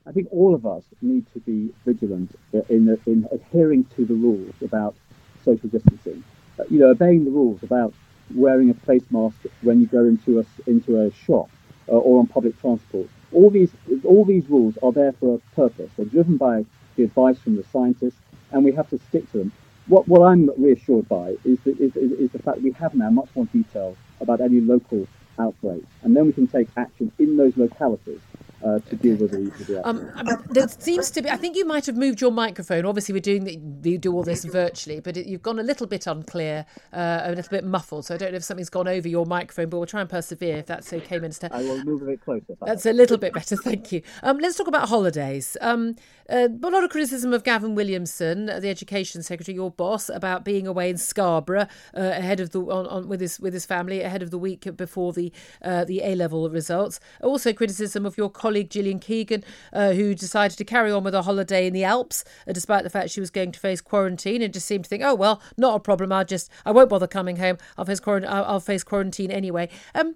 I 0.08 0.12
think 0.13 0.27
all 0.31 0.55
of 0.55 0.65
us 0.65 0.84
need 1.01 1.25
to 1.34 1.39
be 1.41 1.74
vigilant 1.86 2.34
in, 2.69 2.98
in 3.05 3.27
adhering 3.29 3.86
to 3.98 4.05
the 4.05 4.15
rules 4.15 4.55
about 4.62 4.96
social 5.43 5.69
distancing. 5.69 6.24
Uh, 6.60 6.63
you 6.69 6.79
know, 6.79 6.89
obeying 6.89 7.25
the 7.25 7.31
rules 7.31 7.63
about 7.63 7.93
wearing 8.36 8.69
a 8.69 8.74
face 8.74 9.03
mask 9.10 9.38
when 9.62 9.79
you 9.81 9.88
go 9.88 10.03
into 10.05 10.39
a, 10.39 10.69
into 10.69 11.01
a 11.01 11.12
shop 11.12 11.50
uh, 11.88 11.93
or 11.93 12.19
on 12.19 12.27
public 12.27 12.60
transport. 12.60 13.08
All 13.31 13.50
these, 13.50 13.72
all 14.03 14.25
these 14.25 14.50
rules 14.50 14.77
are 14.81 14.91
there 14.91 15.13
for 15.13 15.36
a 15.36 15.55
purpose. 15.55 15.89
They're 15.98 16.05
driven 16.05 16.38
by 16.38 16.65
the 16.96 17.03
advice 17.03 17.38
from 17.39 17.55
the 17.55 17.63
scientists, 17.72 18.19
and 18.51 18.63
we 18.63 18.72
have 18.74 18.89
to 18.89 19.00
stick 19.10 19.31
to 19.31 19.39
them. 19.39 19.51
What, 19.88 20.08
what 20.08 20.22
I'm 20.22 20.50
reassured 20.58 21.08
by 21.08 21.36
is 21.43 21.60
the, 21.62 21.72
is, 21.79 21.96
is 21.96 22.31
the 22.31 22.39
fact 22.39 22.62
we 22.62 22.72
have 22.74 22.93
now 22.93 23.10
much 23.10 23.29
more 23.36 23.46
detail 23.46 23.96
about 24.22 24.41
any 24.41 24.62
local 24.62 25.08
outbreaks, 25.39 25.88
and 26.03 26.15
then 26.15 26.25
we 26.25 26.34
can 26.34 26.48
take 26.48 26.67
action 26.77 27.12
in 27.17 27.38
those 27.38 27.55
localities 27.58 28.19
uh, 28.63 28.80
to 28.80 28.96
deal 28.96 29.16
with 29.16 29.32
the, 29.32 29.88
um, 29.88 30.12
there 30.50 30.68
seems 30.68 31.12
to 31.12 31.22
be. 31.22 31.30
I 31.30 31.38
think 31.38 31.56
you 31.56 31.66
might 31.66 31.86
have 31.86 31.96
moved 31.96 32.22
your 32.22 32.32
microphone. 32.32 32.86
Obviously, 32.86 33.13
we're 33.13 33.20
doing 33.20 33.44
the, 33.44 33.89
you 33.89 33.98
do 33.98 34.13
all 34.13 34.24
this 34.24 34.44
virtually, 34.46 35.00
but 35.00 35.16
it, 35.18 35.25
you've 35.28 35.42
gone 35.42 35.60
a 35.60 35.63
little 35.63 35.88
bit 35.88 36.08
unclear, 36.08 36.66
uh, 36.94 37.22
a 37.24 37.32
little 37.32 37.50
bit 37.50 37.63
muffled. 37.63 38.06
So 38.06 38.16
I 38.16 38.18
don't 38.18 38.32
know 38.32 38.38
if 38.38 38.44
something's 38.44 38.70
gone 38.70 38.88
over 38.88 39.08
your 39.08 39.25
microphone, 39.25 39.70
but 39.70 39.78
we'll 39.78 39.88
try 39.88 40.01
and 40.01 40.10
persevere 40.10 40.58
if 40.58 40.66
that's 40.66 40.92
okay, 40.92 41.20
Minister. 41.20 41.50
I 41.51 41.62
will 41.62 41.84
move 41.84 42.01
a 42.01 42.06
bit 42.06 42.22
closer. 42.24 42.58
That's 42.62 42.86
a 42.86 42.94
little 42.94 43.18
bit 43.18 43.34
better. 43.34 43.56
Thank 43.63 43.92
you. 43.92 44.01
Um, 44.24 44.39
let's 44.39 44.58
talk 44.58 44.68
about 44.68 44.89
holidays. 44.89 45.56
Um, 45.62 45.96
uh, 46.30 46.48
a 46.63 46.70
lot 46.70 46.84
of 46.84 46.89
criticism 46.89 47.34
of 47.34 47.44
Gavin 47.44 47.75
Williamson, 47.75 48.46
the 48.46 48.70
Education 48.70 49.24
Secretary, 49.24 49.56
your 49.56 49.72
boss, 49.72 50.10
about 50.10 50.46
being 50.46 50.68
away 50.68 50.89
in 50.89 50.98
Scarborough 50.98 51.68
uh, 51.96 52.01
ahead 52.01 52.39
of 52.39 52.51
the 52.51 52.60
on, 52.62 52.86
on, 52.88 53.08
with 53.08 53.22
his 53.22 53.39
with 53.39 53.54
his 53.54 53.66
family 53.66 54.01
ahead 54.01 54.22
of 54.22 54.30
the 54.32 54.38
week 54.38 54.68
before 54.75 55.13
the 55.13 55.32
uh, 55.63 55.86
the 55.86 56.01
A 56.04 56.16
level 56.16 56.50
results. 56.50 57.00
Also, 57.22 57.54
criticism 57.54 58.06
of 58.06 58.18
your 58.18 58.30
colleague 58.30 58.49
Gillian 58.51 59.00
Keegan, 59.00 59.44
uh, 59.74 59.91
who 59.91 60.15
decided 60.15 60.58
to 60.58 60.65
carry 60.65 60.91
on 60.91 61.03
with 61.03 61.15
a 61.15 61.24
holiday 61.24 61.68
in 61.68 61.74
the 61.74 61.84
Alps, 61.84 62.24
uh, 62.48 62.51
despite 62.51 62.84
the 62.84 62.89
fact 62.89 63.10
she 63.10 63.20
was 63.20 63.29
going 63.29 63.51
to 63.51 63.60
face 63.60 63.82
quarantine, 63.82 64.41
and 64.41 64.53
just 64.53 64.65
seemed 64.65 64.86
to 64.86 64.89
think, 64.89 65.03
oh 65.03 65.15
well, 65.15 65.41
not 65.58 65.75
a 65.75 65.79
problem. 65.79 66.12
I'll 66.12 66.25
just 66.25 66.50
I 66.65 66.72
won't 66.72 66.89
bother 66.89 67.08
coming 67.08 67.38
home. 67.38 67.58
I'll 67.77 67.86
face 67.86 68.00
quarantine. 68.00 68.32
I'll 68.32 68.60
face 68.60 68.84
quarantine 68.84 69.32
anyway. 69.32 69.70
Um, 69.96 70.15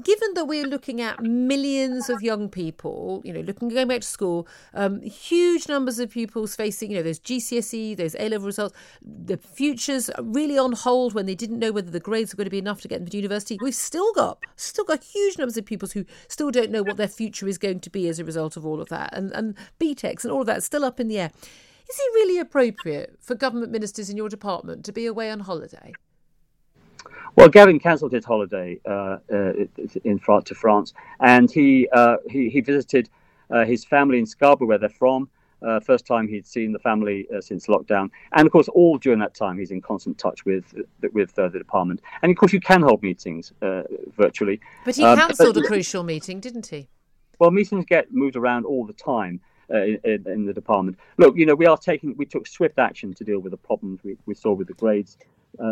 given 0.00 0.34
that 0.34 0.46
we're 0.46 0.66
looking 0.66 1.00
at 1.00 1.20
millions 1.20 2.08
of 2.08 2.22
young 2.22 2.48
people, 2.48 3.20
you 3.24 3.32
know, 3.32 3.40
looking 3.40 3.68
going 3.68 3.88
back 3.88 4.00
to 4.00 4.06
school, 4.06 4.48
um, 4.72 5.02
huge 5.02 5.68
numbers 5.68 5.98
of 5.98 6.10
pupils 6.10 6.56
facing, 6.56 6.90
you 6.90 6.96
know, 6.96 7.02
those 7.02 7.20
GCSE, 7.20 7.96
those 7.96 8.14
A 8.18 8.28
level 8.28 8.46
results, 8.46 8.74
the 9.02 9.36
futures 9.36 10.10
really 10.20 10.56
on 10.56 10.72
hold 10.72 11.14
when 11.14 11.26
they 11.26 11.34
didn't 11.34 11.58
know 11.58 11.72
whether 11.72 11.90
the 11.90 12.00
grades 12.00 12.32
were 12.32 12.38
going 12.38 12.46
to 12.46 12.50
be 12.50 12.58
enough 12.58 12.80
to 12.80 12.88
get 12.88 13.00
them 13.00 13.08
to 13.08 13.16
university. 13.16 13.58
We've 13.60 13.74
still 13.74 14.12
got 14.14 14.38
still 14.56 14.84
got 14.84 15.04
huge 15.04 15.36
numbers 15.36 15.56
of 15.56 15.66
pupils 15.66 15.92
who 15.92 16.06
still 16.28 16.50
don't 16.50 16.70
know 16.70 16.82
what 16.82 16.96
their 16.96 17.08
future 17.08 17.46
is 17.46 17.58
going 17.58 17.80
to 17.80 17.90
be 17.90 18.08
as 18.08 18.18
a 18.18 18.24
result 18.24 18.56
of 18.56 18.64
all 18.64 18.80
of 18.80 18.88
that, 18.88 19.10
and 19.12 19.30
and 19.32 19.54
BTECs 19.78 20.24
and 20.24 20.32
all 20.32 20.40
of 20.40 20.46
that 20.46 20.62
still 20.62 20.84
up 20.84 21.00
in 21.00 21.08
the 21.08 21.18
air. 21.18 21.30
Is 21.88 21.98
it 21.98 22.14
really 22.14 22.38
appropriate 22.38 23.18
for 23.20 23.34
government 23.34 23.70
ministers 23.70 24.08
in 24.08 24.16
your 24.16 24.30
department 24.30 24.84
to 24.86 24.92
be 24.92 25.04
away 25.04 25.30
on 25.30 25.40
holiday? 25.40 25.92
Well, 27.36 27.48
Gavin 27.48 27.78
cancelled 27.78 28.12
his 28.12 28.24
holiday 28.24 28.78
uh, 28.86 29.18
uh, 29.32 29.52
in 30.04 30.18
France 30.18 30.44
to 30.44 30.54
France, 30.54 30.92
and 31.20 31.50
he 31.50 31.88
uh, 31.92 32.16
he, 32.28 32.50
he, 32.50 32.60
visited 32.60 33.08
uh, 33.50 33.64
his 33.64 33.84
family 33.84 34.18
in 34.18 34.26
Scarborough, 34.26 34.68
where 34.68 34.78
they're 34.78 34.88
from. 34.88 35.28
Uh, 35.62 35.78
first 35.78 36.04
time 36.06 36.26
he'd 36.26 36.46
seen 36.46 36.72
the 36.72 36.78
family 36.78 37.26
uh, 37.34 37.40
since 37.40 37.68
lockdown, 37.68 38.10
and 38.32 38.46
of 38.46 38.52
course, 38.52 38.68
all 38.68 38.98
during 38.98 39.18
that 39.20 39.34
time, 39.34 39.58
he's 39.58 39.70
in 39.70 39.80
constant 39.80 40.18
touch 40.18 40.44
with 40.44 40.74
with 41.12 41.34
the 41.34 41.48
department. 41.48 42.02
And 42.22 42.30
of 42.30 42.36
course, 42.36 42.52
you 42.52 42.60
can 42.60 42.82
hold 42.82 43.02
meetings 43.02 43.52
virtually. 44.16 44.60
But 44.84 44.96
he 44.96 45.04
um, 45.04 45.18
cancelled 45.18 45.56
a 45.56 45.62
crucial 45.62 46.02
meeting, 46.02 46.40
didn't 46.40 46.66
he? 46.66 46.88
Well, 47.38 47.50
meetings 47.50 47.86
get 47.86 48.12
moved 48.12 48.36
around 48.36 48.66
all 48.66 48.86
the 48.86 48.92
time. 48.92 49.40
In, 49.70 49.98
in, 50.04 50.44
the 50.44 50.52
department. 50.52 50.98
Look, 51.16 51.34
you 51.34 51.46
know, 51.46 51.54
we 51.54 51.64
are 51.64 51.78
taking, 51.78 52.14
we 52.18 52.26
took 52.26 52.46
swift 52.46 52.78
action 52.78 53.14
to 53.14 53.24
deal 53.24 53.38
with 53.38 53.52
the 53.52 53.56
problems 53.56 54.00
we, 54.04 54.18
we 54.26 54.34
saw 54.34 54.52
with 54.52 54.66
the 54.66 54.74
grades 54.74 55.16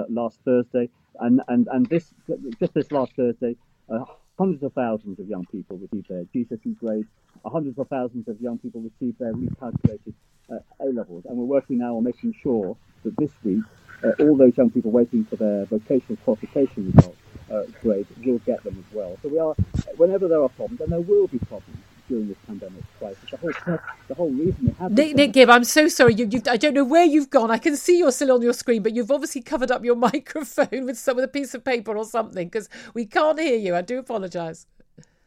last 0.08 0.38
Thursday. 0.44 0.88
And, 1.18 1.42
and, 1.48 1.68
and 1.70 1.86
this, 1.86 2.14
just 2.58 2.74
this 2.74 2.90
last 2.92 3.12
Thursday, 3.14 3.56
uh, 3.90 4.04
hundreds 4.38 4.62
of 4.62 4.72
thousands 4.72 5.18
of 5.18 5.28
young 5.28 5.44
people 5.46 5.76
received 5.76 6.08
their 6.08 6.24
GCSE 6.34 6.78
grades, 6.78 7.08
hundreds 7.44 7.78
of 7.78 7.88
thousands 7.88 8.26
of 8.28 8.40
young 8.40 8.58
people 8.58 8.80
received 8.80 9.18
their 9.18 9.34
recalculated 9.34 10.14
uh, 10.50 10.58
A 10.80 10.86
levels. 10.86 11.24
And 11.26 11.36
we're 11.36 11.44
working 11.44 11.78
now 11.78 11.96
on 11.96 12.04
making 12.04 12.34
sure 12.42 12.76
that 13.04 13.16
this 13.16 13.32
week, 13.44 13.62
uh, 14.02 14.12
all 14.20 14.36
those 14.36 14.56
young 14.56 14.70
people 14.70 14.90
waiting 14.90 15.24
for 15.26 15.36
their 15.36 15.66
vocational 15.66 16.16
qualification 16.24 16.92
results 16.92 17.18
uh, 17.50 17.64
grades 17.82 18.08
will 18.24 18.38
get 18.38 18.62
them 18.64 18.82
as 18.86 18.94
well. 18.94 19.18
So 19.22 19.28
we 19.28 19.38
are, 19.38 19.54
whenever 19.96 20.28
there 20.28 20.42
are 20.42 20.48
problems, 20.48 20.80
and 20.80 20.92
there 20.92 21.00
will 21.00 21.26
be 21.26 21.38
problems, 21.38 21.78
during 22.10 22.28
this 22.28 22.36
pandemic 22.46 22.82
crisis. 22.98 23.30
The 23.30 23.36
whole, 23.36 23.78
the 24.08 24.14
whole 24.14 24.30
reason 24.30 24.66
they 24.66 24.72
have. 24.72 24.92
Nick, 24.92 25.14
Nick 25.14 25.32
Gibb, 25.32 25.48
I'm 25.48 25.64
so 25.64 25.86
sorry. 25.86 26.14
You, 26.14 26.28
I 26.48 26.56
don't 26.56 26.74
know 26.74 26.84
where 26.84 27.04
you've 27.04 27.30
gone. 27.30 27.50
I 27.50 27.58
can 27.58 27.76
see 27.76 27.98
you're 27.98 28.10
still 28.10 28.32
on 28.32 28.42
your 28.42 28.52
screen, 28.52 28.82
but 28.82 28.94
you've 28.94 29.10
obviously 29.12 29.40
covered 29.40 29.70
up 29.70 29.84
your 29.84 29.94
microphone 30.10 30.86
with 30.86 30.98
some 30.98 31.16
with 31.16 31.24
a 31.24 31.28
piece 31.28 31.54
of 31.54 31.64
paper 31.64 31.96
or 31.96 32.04
something 32.04 32.48
because 32.48 32.68
we 32.94 33.06
can't 33.06 33.38
hear 33.38 33.56
you. 33.56 33.76
I 33.76 33.82
do 33.82 33.98
apologise. 33.98 34.66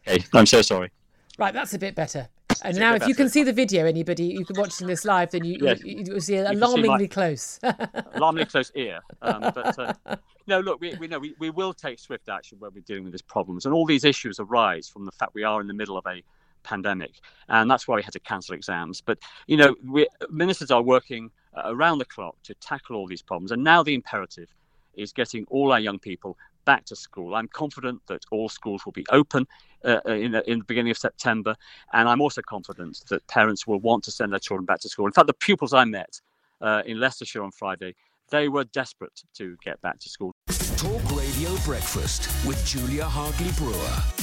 Okay, 0.08 0.24
I'm 0.34 0.46
so 0.46 0.62
sorry. 0.62 0.92
Right, 1.40 1.54
that's 1.54 1.74
a 1.74 1.80
bit 1.80 1.96
better. 1.96 2.28
And 2.62 2.78
now, 2.78 2.94
if 2.94 3.08
you 3.08 3.16
can 3.16 3.30
see 3.30 3.44
the 3.44 3.54
video, 3.54 3.86
anybody, 3.86 4.26
you 4.26 4.46
can 4.46 4.56
watch 4.60 4.78
this 4.78 5.06
live, 5.06 5.32
then 5.32 5.44
you, 5.44 5.58
yes. 5.60 5.84
you, 5.84 6.04
you, 6.06 6.20
see 6.20 6.36
alarmingly 6.36 7.06
see 7.06 7.08
close. 7.08 7.60
alarmingly 8.14 8.46
close 8.46 8.72
ear. 8.76 9.00
Um, 9.22 9.52
but 9.56 9.80
uh, 9.80 10.16
no, 10.46 10.60
look, 10.60 10.80
we, 10.80 10.94
we 10.96 11.08
know 11.08 11.20
we, 11.20 11.34
we 11.40 11.50
will 11.50 11.74
take 11.74 12.00
swift 12.00 12.30
action 12.30 12.60
when 12.60 12.72
we're 12.74 12.82
dealing 12.82 13.04
with 13.04 13.14
these 13.14 13.22
problems. 13.22 13.66
And 13.66 13.74
all 13.74 13.86
these 13.86 14.04
issues 14.04 14.40
arise 14.40 14.88
from 14.88 15.06
the 15.06 15.12
fact 15.12 15.34
we 15.34 15.44
are 15.44 15.62
in 15.62 15.68
the 15.68 15.74
middle 15.74 15.98
of 15.98 16.06
a 16.06 16.22
pandemic, 16.64 17.12
and 17.50 17.70
that's 17.70 17.88
why 17.88 17.96
we 17.96 18.04
had 18.04 18.14
to 18.14 18.20
cancel 18.20 18.56
exams. 18.56 19.02
But 19.02 19.20
you 19.48 19.58
know, 19.58 19.76
we, 19.86 20.08
ministers 20.30 20.72
are 20.72 20.82
working 20.82 21.32
uh, 21.56 21.64
around 21.66 22.00
the 22.00 22.06
clock 22.06 22.36
to 22.44 22.54
tackle 22.56 22.96
all 22.96 23.08
these 23.08 23.22
problems, 23.22 23.52
and 23.52 23.64
now 23.64 23.84
the 23.84 23.94
imperative 23.94 24.50
is 24.96 25.12
getting 25.12 25.46
all 25.50 25.72
our 25.72 25.80
young 25.80 26.00
people 26.00 26.38
back 26.66 26.86
to 26.86 26.96
school. 26.96 27.36
I'm 27.36 27.48
confident 27.48 28.02
that 28.08 28.24
all 28.32 28.50
schools 28.50 28.86
will 28.86 28.94
be 28.94 29.06
open 29.10 29.48
uh, 29.84 30.00
uh, 30.08 30.12
in, 30.12 30.32
the, 30.32 30.50
in 30.50 30.60
the 30.60 30.66
beginning 30.66 30.92
of 30.92 30.98
September, 30.98 31.56
and 31.94 32.08
I'm 32.08 32.22
also 32.22 32.42
confident 32.42 33.02
that 33.10 33.26
parents 33.28 33.68
will 33.68 33.80
want 33.80 34.04
to 34.06 34.12
send 34.12 34.32
their 34.32 34.40
children 34.40 34.66
back 34.66 34.80
to 34.82 34.90
school. 34.90 35.06
In 35.06 35.12
fact, 35.12 35.28
the 35.28 35.34
pupils 35.34 35.74
I 35.74 35.86
met 35.86 36.22
uh, 36.62 36.84
in 36.86 37.00
Leicestershire 37.00 37.44
on 37.44 37.52
Friday, 37.52 37.96
they 38.30 38.48
were 38.48 38.64
desperate 38.64 39.22
to 39.36 39.58
get 39.64 39.82
back 39.82 40.00
to 40.00 40.10
school. 40.10 40.32
Talk 40.78 41.02
Radio 41.16 41.56
Breakfast 41.66 42.30
with 42.48 42.64
Julia 42.66 43.06
Hartley 43.06 43.52
Brewer 43.58 44.23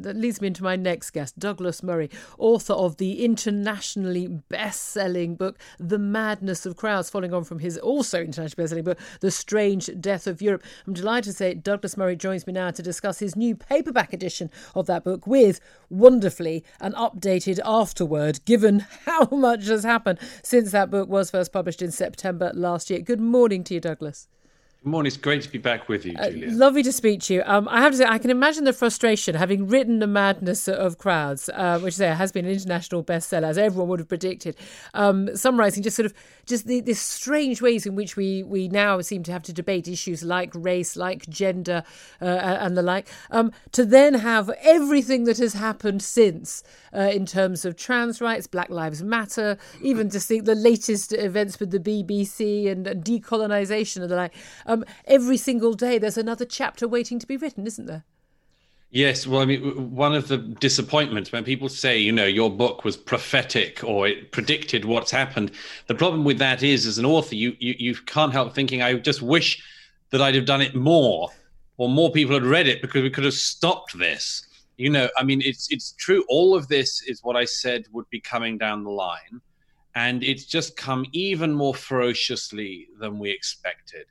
That 0.00 0.14
leads 0.16 0.40
me 0.40 0.46
into 0.46 0.62
my 0.62 0.76
next 0.76 1.10
guest, 1.10 1.40
Douglas 1.40 1.82
Murray, 1.82 2.08
author 2.38 2.72
of 2.72 2.98
the 2.98 3.24
internationally 3.24 4.28
best 4.28 4.80
selling 4.90 5.34
book, 5.34 5.58
The 5.80 5.98
Madness 5.98 6.64
of 6.64 6.76
Crowds, 6.76 7.10
following 7.10 7.34
on 7.34 7.42
from 7.42 7.58
his 7.58 7.76
also 7.76 8.20
internationally 8.20 8.62
best 8.62 8.70
selling 8.70 8.84
book, 8.84 8.98
The 9.18 9.32
Strange 9.32 9.90
Death 10.00 10.28
of 10.28 10.40
Europe. 10.40 10.62
I'm 10.86 10.92
delighted 10.92 11.30
to 11.30 11.32
say 11.32 11.54
Douglas 11.54 11.96
Murray 11.96 12.14
joins 12.14 12.46
me 12.46 12.52
now 12.52 12.70
to 12.70 12.80
discuss 12.80 13.18
his 13.18 13.34
new 13.34 13.56
paperback 13.56 14.12
edition 14.12 14.52
of 14.72 14.86
that 14.86 15.02
book 15.02 15.26
with, 15.26 15.58
wonderfully, 15.90 16.64
an 16.80 16.92
updated 16.92 17.58
afterword, 17.64 18.44
given 18.44 18.86
how 19.04 19.26
much 19.32 19.66
has 19.66 19.82
happened 19.82 20.20
since 20.44 20.70
that 20.70 20.92
book 20.92 21.08
was 21.08 21.32
first 21.32 21.52
published 21.52 21.82
in 21.82 21.90
September 21.90 22.52
last 22.54 22.88
year. 22.88 23.00
Good 23.00 23.20
morning 23.20 23.64
to 23.64 23.74
you, 23.74 23.80
Douglas. 23.80 24.28
Good 24.84 24.90
morning. 24.90 25.08
It's 25.08 25.16
great 25.16 25.42
to 25.42 25.50
be 25.50 25.58
back 25.58 25.88
with 25.88 26.06
you, 26.06 26.14
Julia. 26.14 26.50
Uh, 26.50 26.52
lovely 26.52 26.84
to 26.84 26.92
speak 26.92 27.20
to 27.22 27.34
you. 27.34 27.42
Um, 27.44 27.66
I 27.68 27.80
have 27.80 27.90
to 27.90 27.98
say, 27.98 28.04
I 28.04 28.18
can 28.18 28.30
imagine 28.30 28.62
the 28.62 28.72
frustration 28.72 29.34
having 29.34 29.66
written 29.66 29.98
The 29.98 30.06
Madness 30.06 30.68
of 30.68 30.98
Crowds, 30.98 31.50
uh, 31.52 31.80
which 31.80 31.94
say, 31.94 32.06
has 32.14 32.30
been 32.30 32.44
an 32.44 32.52
international 32.52 33.02
bestseller, 33.02 33.48
as 33.48 33.58
everyone 33.58 33.88
would 33.88 33.98
have 33.98 34.08
predicted. 34.08 34.54
Um, 34.94 35.36
summarising 35.36 35.82
just 35.82 35.96
sort 35.96 36.06
of 36.06 36.14
just 36.48 36.66
the, 36.66 36.80
the 36.80 36.94
strange 36.94 37.62
ways 37.62 37.86
in 37.86 37.94
which 37.94 38.16
we, 38.16 38.42
we 38.42 38.68
now 38.68 39.00
seem 39.00 39.22
to 39.24 39.32
have 39.32 39.42
to 39.44 39.52
debate 39.52 39.86
issues 39.86 40.22
like 40.22 40.50
race, 40.54 40.96
like 40.96 41.28
gender, 41.28 41.84
uh, 42.20 42.24
and 42.24 42.76
the 42.76 42.82
like, 42.82 43.08
um, 43.30 43.52
to 43.72 43.84
then 43.84 44.14
have 44.14 44.50
everything 44.62 45.24
that 45.24 45.38
has 45.38 45.54
happened 45.54 46.02
since 46.02 46.62
uh, 46.94 47.10
in 47.12 47.26
terms 47.26 47.64
of 47.64 47.76
trans 47.76 48.20
rights, 48.20 48.46
Black 48.46 48.70
Lives 48.70 49.02
Matter, 49.02 49.58
even 49.82 50.10
just 50.10 50.28
the, 50.28 50.40
the 50.40 50.54
latest 50.54 51.12
events 51.12 51.60
with 51.60 51.70
the 51.70 51.78
BBC 51.78 52.70
and, 52.70 52.86
and 52.86 53.04
decolonisation 53.04 54.02
and 54.02 54.10
the 54.10 54.16
like. 54.16 54.34
Um, 54.66 54.84
every 55.06 55.36
single 55.36 55.74
day, 55.74 55.98
there's 55.98 56.18
another 56.18 56.44
chapter 56.44 56.88
waiting 56.88 57.18
to 57.18 57.26
be 57.26 57.36
written, 57.36 57.66
isn't 57.66 57.86
there? 57.86 58.04
Yes, 58.90 59.26
well, 59.26 59.42
I 59.42 59.44
mean, 59.44 59.94
one 59.94 60.14
of 60.14 60.28
the 60.28 60.38
disappointments 60.38 61.30
when 61.30 61.44
people 61.44 61.68
say, 61.68 61.98
you 61.98 62.10
know, 62.10 62.24
your 62.24 62.50
book 62.50 62.84
was 62.84 62.96
prophetic 62.96 63.84
or 63.84 64.08
it 64.08 64.32
predicted 64.32 64.86
what's 64.86 65.10
happened. 65.10 65.50
The 65.88 65.94
problem 65.94 66.24
with 66.24 66.38
that 66.38 66.62
is, 66.62 66.86
as 66.86 66.96
an 66.96 67.04
author, 67.04 67.34
you 67.34 67.54
you, 67.58 67.74
you 67.78 67.94
can't 67.94 68.32
help 68.32 68.54
thinking, 68.54 68.80
I 68.82 68.94
just 68.94 69.20
wish 69.20 69.62
that 70.10 70.22
I'd 70.22 70.34
have 70.34 70.46
done 70.46 70.62
it 70.62 70.74
more, 70.74 71.28
or 71.76 71.90
more 71.90 72.10
people 72.10 72.32
had 72.34 72.44
read 72.44 72.66
it 72.66 72.80
because 72.80 73.02
we 73.02 73.10
could 73.10 73.24
have 73.24 73.34
stopped 73.34 73.98
this. 73.98 74.46
You 74.78 74.88
know, 74.88 75.08
I 75.18 75.22
mean, 75.22 75.42
it's 75.44 75.70
it's 75.70 75.92
true. 75.92 76.24
All 76.30 76.54
of 76.54 76.68
this 76.68 77.02
is 77.02 77.22
what 77.22 77.36
I 77.36 77.44
said 77.44 77.84
would 77.92 78.08
be 78.08 78.20
coming 78.20 78.56
down 78.56 78.84
the 78.84 78.90
line, 78.90 79.42
and 79.96 80.24
it's 80.24 80.46
just 80.46 80.78
come 80.78 81.04
even 81.12 81.52
more 81.52 81.74
ferociously 81.74 82.88
than 82.98 83.18
we 83.18 83.30
expected 83.30 84.06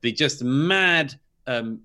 the 0.00 0.10
just 0.12 0.42
mad 0.42 1.14
um, 1.46 1.80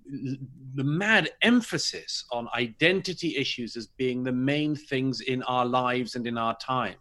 the 0.75 0.83
mad 0.83 1.29
emphasis 1.41 2.25
on 2.31 2.47
identity 2.55 3.35
issues 3.37 3.75
as 3.75 3.87
being 3.87 4.23
the 4.23 4.31
main 4.31 4.75
things 4.75 5.21
in 5.21 5.41
our 5.43 5.65
lives 5.65 6.15
and 6.15 6.27
in 6.27 6.37
our 6.37 6.55
time. 6.57 6.95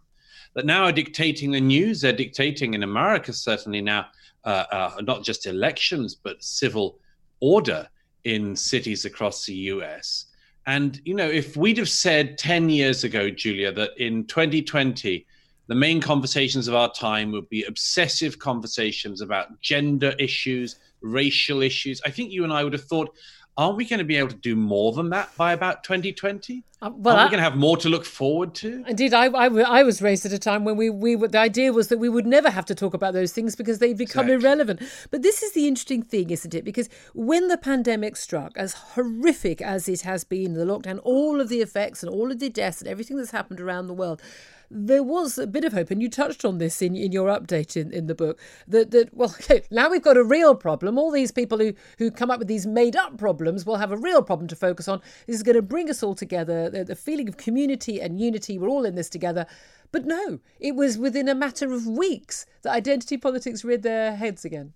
That 0.53 0.65
now 0.65 0.85
are 0.85 0.91
dictating 0.91 1.51
the 1.51 1.61
news 1.61 2.01
they're 2.01 2.13
dictating 2.13 2.73
in 2.73 2.81
america 2.81 3.31
certainly 3.31 3.79
now 3.79 4.07
uh, 4.43 4.63
uh, 4.71 4.91
not 5.01 5.23
just 5.23 5.45
elections 5.45 6.15
but 6.15 6.43
civil 6.43 6.97
order 7.41 7.87
in 8.23 8.55
cities 8.55 9.05
across 9.05 9.45
the 9.45 9.53
us 9.53 10.25
and 10.65 10.99
you 11.05 11.13
know 11.13 11.27
if 11.27 11.55
we'd 11.55 11.77
have 11.77 11.89
said 11.89 12.39
10 12.39 12.69
years 12.69 13.03
ago 13.03 13.29
julia 13.29 13.71
that 13.71 13.91
in 13.97 14.25
2020 14.25 15.27
the 15.67 15.75
main 15.75 16.01
conversations 16.01 16.67
of 16.67 16.73
our 16.73 16.91
time 16.91 17.31
would 17.31 17.47
be 17.49 17.63
obsessive 17.65 18.39
conversations 18.39 19.21
about 19.21 19.61
gender 19.61 20.15
issues 20.17 20.79
racial 21.01 21.61
issues. 21.61 22.01
I 22.05 22.09
think 22.09 22.31
you 22.31 22.43
and 22.43 22.53
I 22.53 22.63
would 22.63 22.73
have 22.73 22.83
thought, 22.83 23.15
are 23.57 23.73
we 23.73 23.85
going 23.85 23.97
to 23.97 24.05
be 24.05 24.17
able 24.17 24.29
to 24.29 24.35
do 24.35 24.55
more 24.55 24.91
than 24.91 25.09
that 25.09 25.35
by 25.35 25.51
about 25.51 25.83
2020? 25.83 26.63
Uh, 26.79 26.91
well, 26.93 27.17
are 27.17 27.25
we 27.25 27.31
going 27.31 27.39
to 27.39 27.43
have 27.43 27.55
more 27.55 27.75
to 27.75 27.89
look 27.89 28.05
forward 28.05 28.53
to? 28.53 28.83
Indeed, 28.87 29.15
I, 29.15 29.25
I, 29.25 29.47
I, 29.47 29.81
was 29.81 29.99
raised 29.99 30.27
at 30.27 30.31
a 30.31 30.37
time 30.37 30.63
when 30.63 30.77
we, 30.77 30.91
we 30.91 31.15
the 31.15 31.39
idea 31.39 31.73
was 31.73 31.87
that 31.87 31.97
we 31.97 32.07
would 32.07 32.27
never 32.27 32.51
have 32.51 32.65
to 32.65 32.75
talk 32.75 32.93
about 32.93 33.15
those 33.15 33.33
things 33.33 33.55
because 33.55 33.79
they 33.79 33.93
become 33.93 34.25
exactly. 34.25 34.33
irrelevant. 34.33 34.83
But 35.09 35.23
this 35.23 35.41
is 35.41 35.53
the 35.53 35.67
interesting 35.67 36.03
thing, 36.03 36.29
isn't 36.29 36.53
it? 36.53 36.63
Because 36.63 36.87
when 37.15 37.47
the 37.47 37.57
pandemic 37.57 38.15
struck, 38.15 38.55
as 38.55 38.73
horrific 38.73 39.59
as 39.59 39.89
it 39.89 40.01
has 40.01 40.23
been, 40.23 40.53
the 40.53 40.65
lockdown, 40.65 40.99
all 41.03 41.41
of 41.41 41.49
the 41.49 41.61
effects 41.61 42.03
and 42.03 42.13
all 42.13 42.31
of 42.31 42.37
the 42.37 42.49
deaths 42.49 42.79
and 42.79 42.87
everything 42.87 43.17
that's 43.17 43.31
happened 43.31 43.59
around 43.59 43.87
the 43.87 43.93
world, 43.95 44.21
there 44.69 45.03
was 45.03 45.37
a 45.37 45.47
bit 45.47 45.63
of 45.63 45.73
hope, 45.73 45.91
and 45.91 46.01
you 46.01 46.09
touched 46.09 46.43
on 46.43 46.57
this 46.57 46.81
in, 46.81 46.95
in 46.95 47.11
your 47.11 47.29
update 47.29 47.75
in, 47.75 47.91
in 47.91 48.07
the 48.07 48.15
book, 48.15 48.39
that, 48.67 48.91
that 48.91 49.13
well, 49.13 49.29
okay, 49.41 49.63
now 49.71 49.89
we've 49.89 50.01
got 50.01 50.17
a 50.17 50.23
real 50.23 50.55
problem. 50.55 50.97
All 50.97 51.11
these 51.11 51.31
people 51.31 51.57
who, 51.57 51.73
who 51.97 52.11
come 52.11 52.31
up 52.31 52.39
with 52.39 52.47
these 52.47 52.65
made 52.65 52.95
up 52.95 53.17
problems 53.17 53.65
will 53.65 53.77
have 53.77 53.91
a 53.91 53.97
real 53.97 54.21
problem 54.21 54.47
to 54.49 54.55
focus 54.55 54.87
on. 54.87 55.01
This 55.25 55.37
is 55.37 55.43
going 55.43 55.55
to 55.55 55.61
bring 55.61 55.89
us 55.89 56.03
all 56.03 56.15
together, 56.15 56.69
the, 56.69 56.83
the 56.83 56.95
feeling 56.95 57.27
of 57.27 57.37
community 57.37 58.01
and 58.01 58.19
unity. 58.19 58.57
We're 58.57 58.69
all 58.69 58.85
in 58.85 58.95
this 58.95 59.09
together. 59.09 59.45
But 59.91 60.05
no, 60.05 60.39
it 60.59 60.75
was 60.75 60.97
within 60.97 61.29
a 61.29 61.35
matter 61.35 61.73
of 61.73 61.87
weeks 61.87 62.45
that 62.63 62.73
identity 62.73 63.17
politics 63.17 63.63
reared 63.63 63.83
their 63.83 64.15
heads 64.15 64.43
again. 64.43 64.73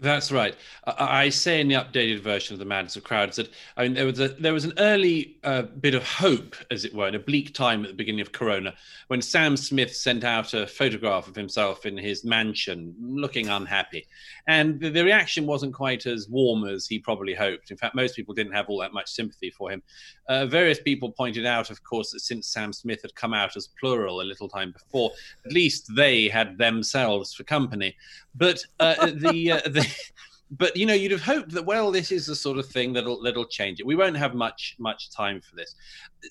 That's 0.00 0.32
right. 0.32 0.56
I, 0.86 1.24
I, 1.24 1.28
say 1.28 1.60
in 1.60 1.68
the 1.68 1.74
updated 1.74 2.20
version 2.20 2.54
of 2.54 2.58
the 2.58 2.64
Madness 2.64 2.96
of 2.96 3.04
Crowds 3.04 3.36
that 3.36 3.50
I 3.76 3.82
mean 3.82 3.94
there 3.94 4.06
was 4.06 4.18
a, 4.18 4.28
there 4.28 4.54
was 4.54 4.64
an 4.64 4.72
early 4.78 5.36
uh, 5.44 5.62
bit 5.62 5.94
of 5.94 6.04
hope, 6.04 6.56
as 6.70 6.86
it 6.86 6.94
were, 6.94 7.06
in 7.06 7.14
a 7.14 7.18
bleak 7.18 7.52
time 7.52 7.84
at 7.84 7.88
the 7.88 7.94
beginning 7.94 8.22
of 8.22 8.32
Corona, 8.32 8.74
when 9.08 9.20
Sam 9.20 9.58
Smith 9.58 9.94
sent 9.94 10.24
out 10.24 10.54
a 10.54 10.66
photograph 10.66 11.28
of 11.28 11.36
himself 11.36 11.84
in 11.84 11.98
his 11.98 12.24
mansion, 12.24 12.94
looking 12.98 13.48
unhappy, 13.48 14.06
and 14.46 14.80
the, 14.80 14.88
the 14.88 15.04
reaction 15.04 15.44
wasn't 15.46 15.74
quite 15.74 16.06
as 16.06 16.28
warm 16.30 16.66
as 16.66 16.86
he 16.86 16.98
probably 16.98 17.34
hoped. 17.34 17.70
In 17.70 17.76
fact, 17.76 17.94
most 17.94 18.16
people 18.16 18.34
didn't 18.34 18.54
have 18.54 18.70
all 18.70 18.80
that 18.80 18.94
much 18.94 19.10
sympathy 19.10 19.50
for 19.50 19.70
him. 19.70 19.82
Uh, 20.28 20.46
various 20.46 20.80
people 20.80 21.12
pointed 21.12 21.44
out, 21.44 21.70
of 21.70 21.82
course, 21.84 22.12
that 22.12 22.20
since 22.20 22.46
Sam 22.46 22.72
Smith 22.72 23.02
had 23.02 23.14
come 23.14 23.34
out 23.34 23.56
as 23.56 23.68
plural 23.78 24.22
a 24.22 24.22
little 24.22 24.48
time 24.48 24.72
before, 24.72 25.10
at 25.44 25.52
least 25.52 25.90
they 25.94 26.28
had 26.28 26.56
themselves 26.56 27.34
for 27.34 27.44
company. 27.44 27.96
But 28.34 28.64
uh, 28.78 29.06
the, 29.06 29.52
uh, 29.52 29.68
the 29.68 29.89
but 30.50 30.76
you 30.76 30.84
know 30.84 30.94
you'd 30.94 31.12
have 31.12 31.22
hoped 31.22 31.50
that 31.52 31.64
well 31.64 31.90
this 31.92 32.10
is 32.10 32.26
the 32.26 32.34
sort 32.34 32.58
of 32.58 32.66
thing 32.66 32.92
that'll 32.92 33.22
that'll 33.22 33.46
change 33.46 33.80
it. 33.80 33.86
We 33.86 33.96
won't 33.96 34.16
have 34.16 34.34
much 34.34 34.76
much 34.78 35.10
time 35.10 35.40
for 35.40 35.54
this. 35.56 35.74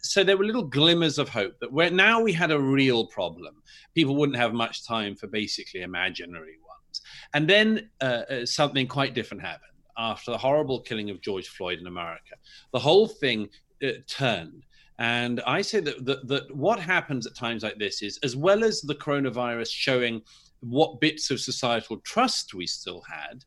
So 0.01 0.23
there 0.23 0.37
were 0.37 0.45
little 0.45 0.63
glimmers 0.63 1.17
of 1.17 1.29
hope 1.29 1.53
that 1.61 1.71
where 1.71 1.89
now 1.89 2.21
we 2.21 2.33
had 2.33 2.51
a 2.51 2.59
real 2.59 3.07
problem. 3.07 3.61
People 3.95 4.15
wouldn't 4.15 4.37
have 4.37 4.53
much 4.53 4.85
time 4.85 5.15
for 5.15 5.27
basically 5.27 5.81
imaginary 5.81 6.57
ones. 6.67 7.01
And 7.33 7.49
then 7.49 7.89
uh, 8.01 8.23
uh 8.29 8.45
something 8.45 8.87
quite 8.87 9.13
different 9.13 9.43
happened 9.43 9.65
after 9.97 10.31
the 10.31 10.37
horrible 10.37 10.79
killing 10.79 11.09
of 11.09 11.21
george 11.21 11.47
floyd 11.47 11.79
in 11.79 11.87
america. 11.87 12.35
The 12.73 12.79
whole 12.79 13.07
thing 13.07 13.49
uh, 13.83 13.91
turned. 14.07 14.65
And 14.99 15.39
I 15.47 15.61
say 15.61 15.79
that, 15.79 16.05
that 16.05 16.27
that 16.27 16.53
what 16.53 16.77
happens 16.77 17.25
at 17.25 17.33
times 17.33 17.63
like 17.63 17.77
this 17.77 18.01
is, 18.01 18.19
as 18.21 18.35
well 18.35 18.65
as 18.65 18.81
the 18.81 18.95
coronavirus 18.95 19.71
showing 19.71 20.21
what 20.61 20.99
bits 20.99 21.31
of 21.31 21.39
societal 21.39 21.97
trust 21.97 22.53
we 22.53 22.67
still 22.67 23.01
had, 23.01 23.43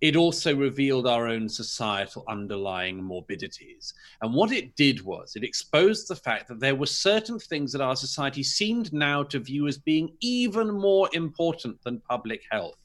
it 0.00 0.16
also 0.16 0.56
revealed 0.56 1.06
our 1.06 1.28
own 1.28 1.48
societal 1.48 2.24
underlying 2.26 3.02
morbidities. 3.02 3.92
And 4.22 4.32
what 4.32 4.50
it 4.50 4.74
did 4.74 5.02
was 5.02 5.36
it 5.36 5.44
exposed 5.44 6.08
the 6.08 6.16
fact 6.16 6.48
that 6.48 6.58
there 6.58 6.74
were 6.74 6.86
certain 6.86 7.38
things 7.38 7.70
that 7.72 7.82
our 7.82 7.96
society 7.96 8.42
seemed 8.42 8.92
now 8.92 9.22
to 9.24 9.38
view 9.38 9.66
as 9.66 9.76
being 9.76 10.16
even 10.20 10.70
more 10.70 11.10
important 11.12 11.82
than 11.84 12.00
public 12.08 12.42
health. 12.50 12.78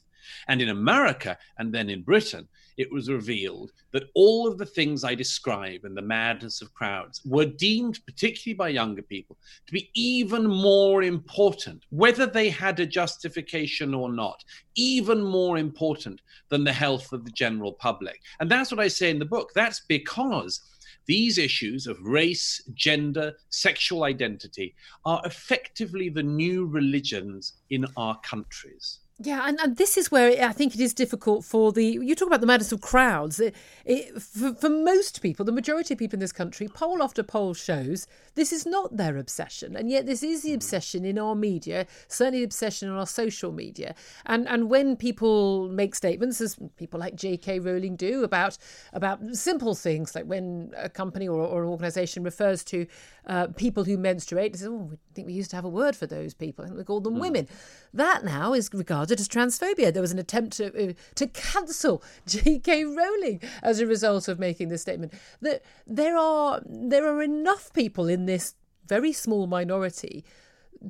And 0.48 0.60
in 0.60 0.68
America 0.68 1.38
and 1.58 1.72
then 1.72 1.88
in 1.88 2.02
Britain, 2.02 2.48
it 2.76 2.92
was 2.92 3.08
revealed 3.08 3.72
that 3.92 4.10
all 4.14 4.46
of 4.46 4.58
the 4.58 4.66
things 4.66 5.04
I 5.04 5.14
describe 5.14 5.84
in 5.84 5.94
the 5.94 6.02
madness 6.02 6.60
of 6.60 6.74
crowds 6.74 7.22
were 7.24 7.46
deemed, 7.46 8.00
particularly 8.06 8.56
by 8.56 8.68
younger 8.68 9.02
people, 9.02 9.36
to 9.66 9.72
be 9.72 9.90
even 9.94 10.46
more 10.46 11.02
important, 11.02 11.84
whether 11.90 12.26
they 12.26 12.50
had 12.50 12.78
a 12.80 12.86
justification 12.86 13.94
or 13.94 14.12
not, 14.12 14.44
even 14.74 15.22
more 15.22 15.58
important 15.58 16.20
than 16.48 16.64
the 16.64 16.72
health 16.72 17.12
of 17.12 17.24
the 17.24 17.30
general 17.30 17.72
public. 17.72 18.20
And 18.40 18.50
that's 18.50 18.70
what 18.70 18.80
I 18.80 18.88
say 18.88 19.10
in 19.10 19.18
the 19.18 19.24
book. 19.24 19.52
That's 19.54 19.80
because 19.88 20.60
these 21.06 21.38
issues 21.38 21.86
of 21.86 22.00
race, 22.02 22.62
gender, 22.74 23.34
sexual 23.50 24.04
identity 24.04 24.74
are 25.04 25.22
effectively 25.24 26.08
the 26.08 26.22
new 26.22 26.66
religions 26.66 27.54
in 27.70 27.86
our 27.96 28.18
countries. 28.20 28.98
Yeah, 29.18 29.48
and, 29.48 29.58
and 29.60 29.78
this 29.78 29.96
is 29.96 30.10
where 30.10 30.44
I 30.44 30.52
think 30.52 30.74
it 30.74 30.80
is 30.80 30.92
difficult 30.92 31.42
for 31.42 31.72
the. 31.72 31.82
You 31.82 32.14
talk 32.14 32.28
about 32.28 32.42
the 32.42 32.46
madness 32.46 32.70
of 32.70 32.82
crowds. 32.82 33.40
It, 33.40 33.54
it, 33.86 34.20
for, 34.20 34.52
for 34.52 34.68
most 34.68 35.22
people, 35.22 35.42
the 35.42 35.52
majority 35.52 35.94
of 35.94 35.98
people 35.98 36.16
in 36.16 36.20
this 36.20 36.32
country, 36.32 36.68
poll 36.68 37.02
after 37.02 37.22
poll 37.22 37.54
shows 37.54 38.06
this 38.34 38.52
is 38.52 38.66
not 38.66 38.98
their 38.98 39.16
obsession, 39.16 39.74
and 39.74 39.90
yet 39.90 40.04
this 40.04 40.22
is 40.22 40.42
the 40.42 40.52
obsession 40.52 41.06
in 41.06 41.18
our 41.18 41.34
media, 41.34 41.86
certainly 42.08 42.40
the 42.40 42.44
obsession 42.44 42.90
on 42.90 42.98
our 42.98 43.06
social 43.06 43.52
media. 43.52 43.94
And 44.26 44.46
and 44.48 44.68
when 44.68 44.96
people 44.96 45.70
make 45.70 45.94
statements, 45.94 46.38
as 46.42 46.58
people 46.76 47.00
like 47.00 47.16
J.K. 47.16 47.60
Rowling 47.60 47.96
do 47.96 48.22
about 48.22 48.58
about 48.92 49.34
simple 49.34 49.74
things 49.74 50.14
like 50.14 50.26
when 50.26 50.74
a 50.76 50.90
company 50.90 51.26
or, 51.26 51.40
or 51.40 51.62
an 51.62 51.70
organisation 51.70 52.22
refers 52.22 52.62
to 52.64 52.86
uh, 53.26 53.46
people 53.56 53.84
who 53.84 53.96
menstruate, 53.96 54.52
they 54.52 54.58
say, 54.58 54.66
"Oh, 54.66 54.90
I 54.92 55.14
think 55.14 55.26
we 55.26 55.32
used 55.32 55.48
to 55.50 55.56
have 55.56 55.64
a 55.64 55.70
word 55.70 55.96
for 55.96 56.06
those 56.06 56.34
people, 56.34 56.66
and 56.66 56.76
we 56.76 56.84
call 56.84 57.00
them 57.00 57.14
mm. 57.14 57.20
women." 57.20 57.48
That 57.94 58.22
now 58.22 58.52
is 58.52 58.68
regarded 58.74 59.05
as 59.12 59.28
transphobia. 59.28 59.92
There 59.92 60.02
was 60.02 60.12
an 60.12 60.18
attempt 60.18 60.56
to 60.58 60.90
uh, 60.90 60.92
to 61.16 61.26
cancel 61.28 62.02
J.K. 62.26 62.84
Rowling 62.84 63.40
as 63.62 63.80
a 63.80 63.86
result 63.86 64.28
of 64.28 64.38
making 64.38 64.68
this 64.68 64.82
statement. 64.82 65.12
That 65.40 65.62
there 65.86 66.16
are 66.16 66.62
there 66.64 67.06
are 67.06 67.22
enough 67.22 67.72
people 67.72 68.08
in 68.08 68.26
this 68.26 68.54
very 68.86 69.12
small 69.12 69.46
minority 69.46 70.24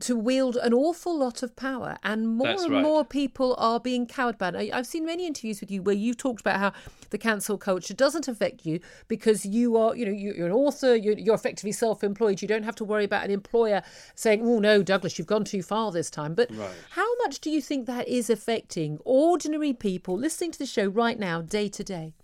to 0.01 0.17
wield 0.17 0.57
an 0.57 0.75
awful 0.75 1.17
lot 1.19 1.43
of 1.43 1.55
power, 1.57 1.97
and 2.03 2.29
more 2.29 2.47
That's 2.49 2.65
and 2.65 2.73
right. 2.75 2.83
more 2.83 3.05
people 3.05 3.55
are 3.59 3.79
being 3.81 4.07
cowed 4.07 4.37
by 4.39 4.49
it. 4.49 4.55
I- 4.57 4.79
I've 4.79 4.87
seen 4.87 5.05
many 5.07 5.27
interviews 5.27 5.61
with 5.61 5.71
you 5.71 5.83
where 5.83 5.95
you've 5.95 6.17
talked 6.17 6.41
about 6.41 6.59
how 6.59 6.73
the 7.11 7.19
cancel 7.19 7.57
culture 7.57 7.95
doesn't 7.95 8.27
affect 8.29 8.67
you 8.67 8.81
because 9.09 9.47
you 9.47 9.77
are, 9.77 9.95
you 9.97 10.05
know, 10.07 10.13
you- 10.13 10.35
you're 10.35 10.47
an 10.47 10.53
author, 10.53 10.95
you're, 10.97 11.17
you're 11.19 11.35
effectively 11.35 11.73
self-employed. 11.73 12.43
You 12.43 12.49
don't 12.49 12.65
have 12.65 12.75
to 12.77 12.85
worry 12.85 13.05
about 13.05 13.25
an 13.25 13.31
employer 13.31 13.83
saying, 14.15 14.41
"Oh 14.47 14.59
no, 14.59 14.83
Douglas, 14.83 15.19
you've 15.19 15.29
gone 15.29 15.45
too 15.45 15.63
far 15.63 15.93
this 15.93 16.11
time." 16.11 16.35
But 16.35 16.51
Right. 16.55 16.71
how 16.91 17.17
much 17.19 17.41
do 17.41 17.51
you 17.51 17.61
think 17.63 17.87
that 17.87 18.09
is 18.09 18.29
affecting 18.29 18.99
ordinary 19.05 19.73
people 19.73 20.17
listening 20.19 20.51
to 20.53 20.59
the 20.59 20.67
show 20.67 20.87
right 20.89 21.19
now, 21.19 21.41
day 21.41 21.69
to 21.69 21.85
day? 21.85 22.15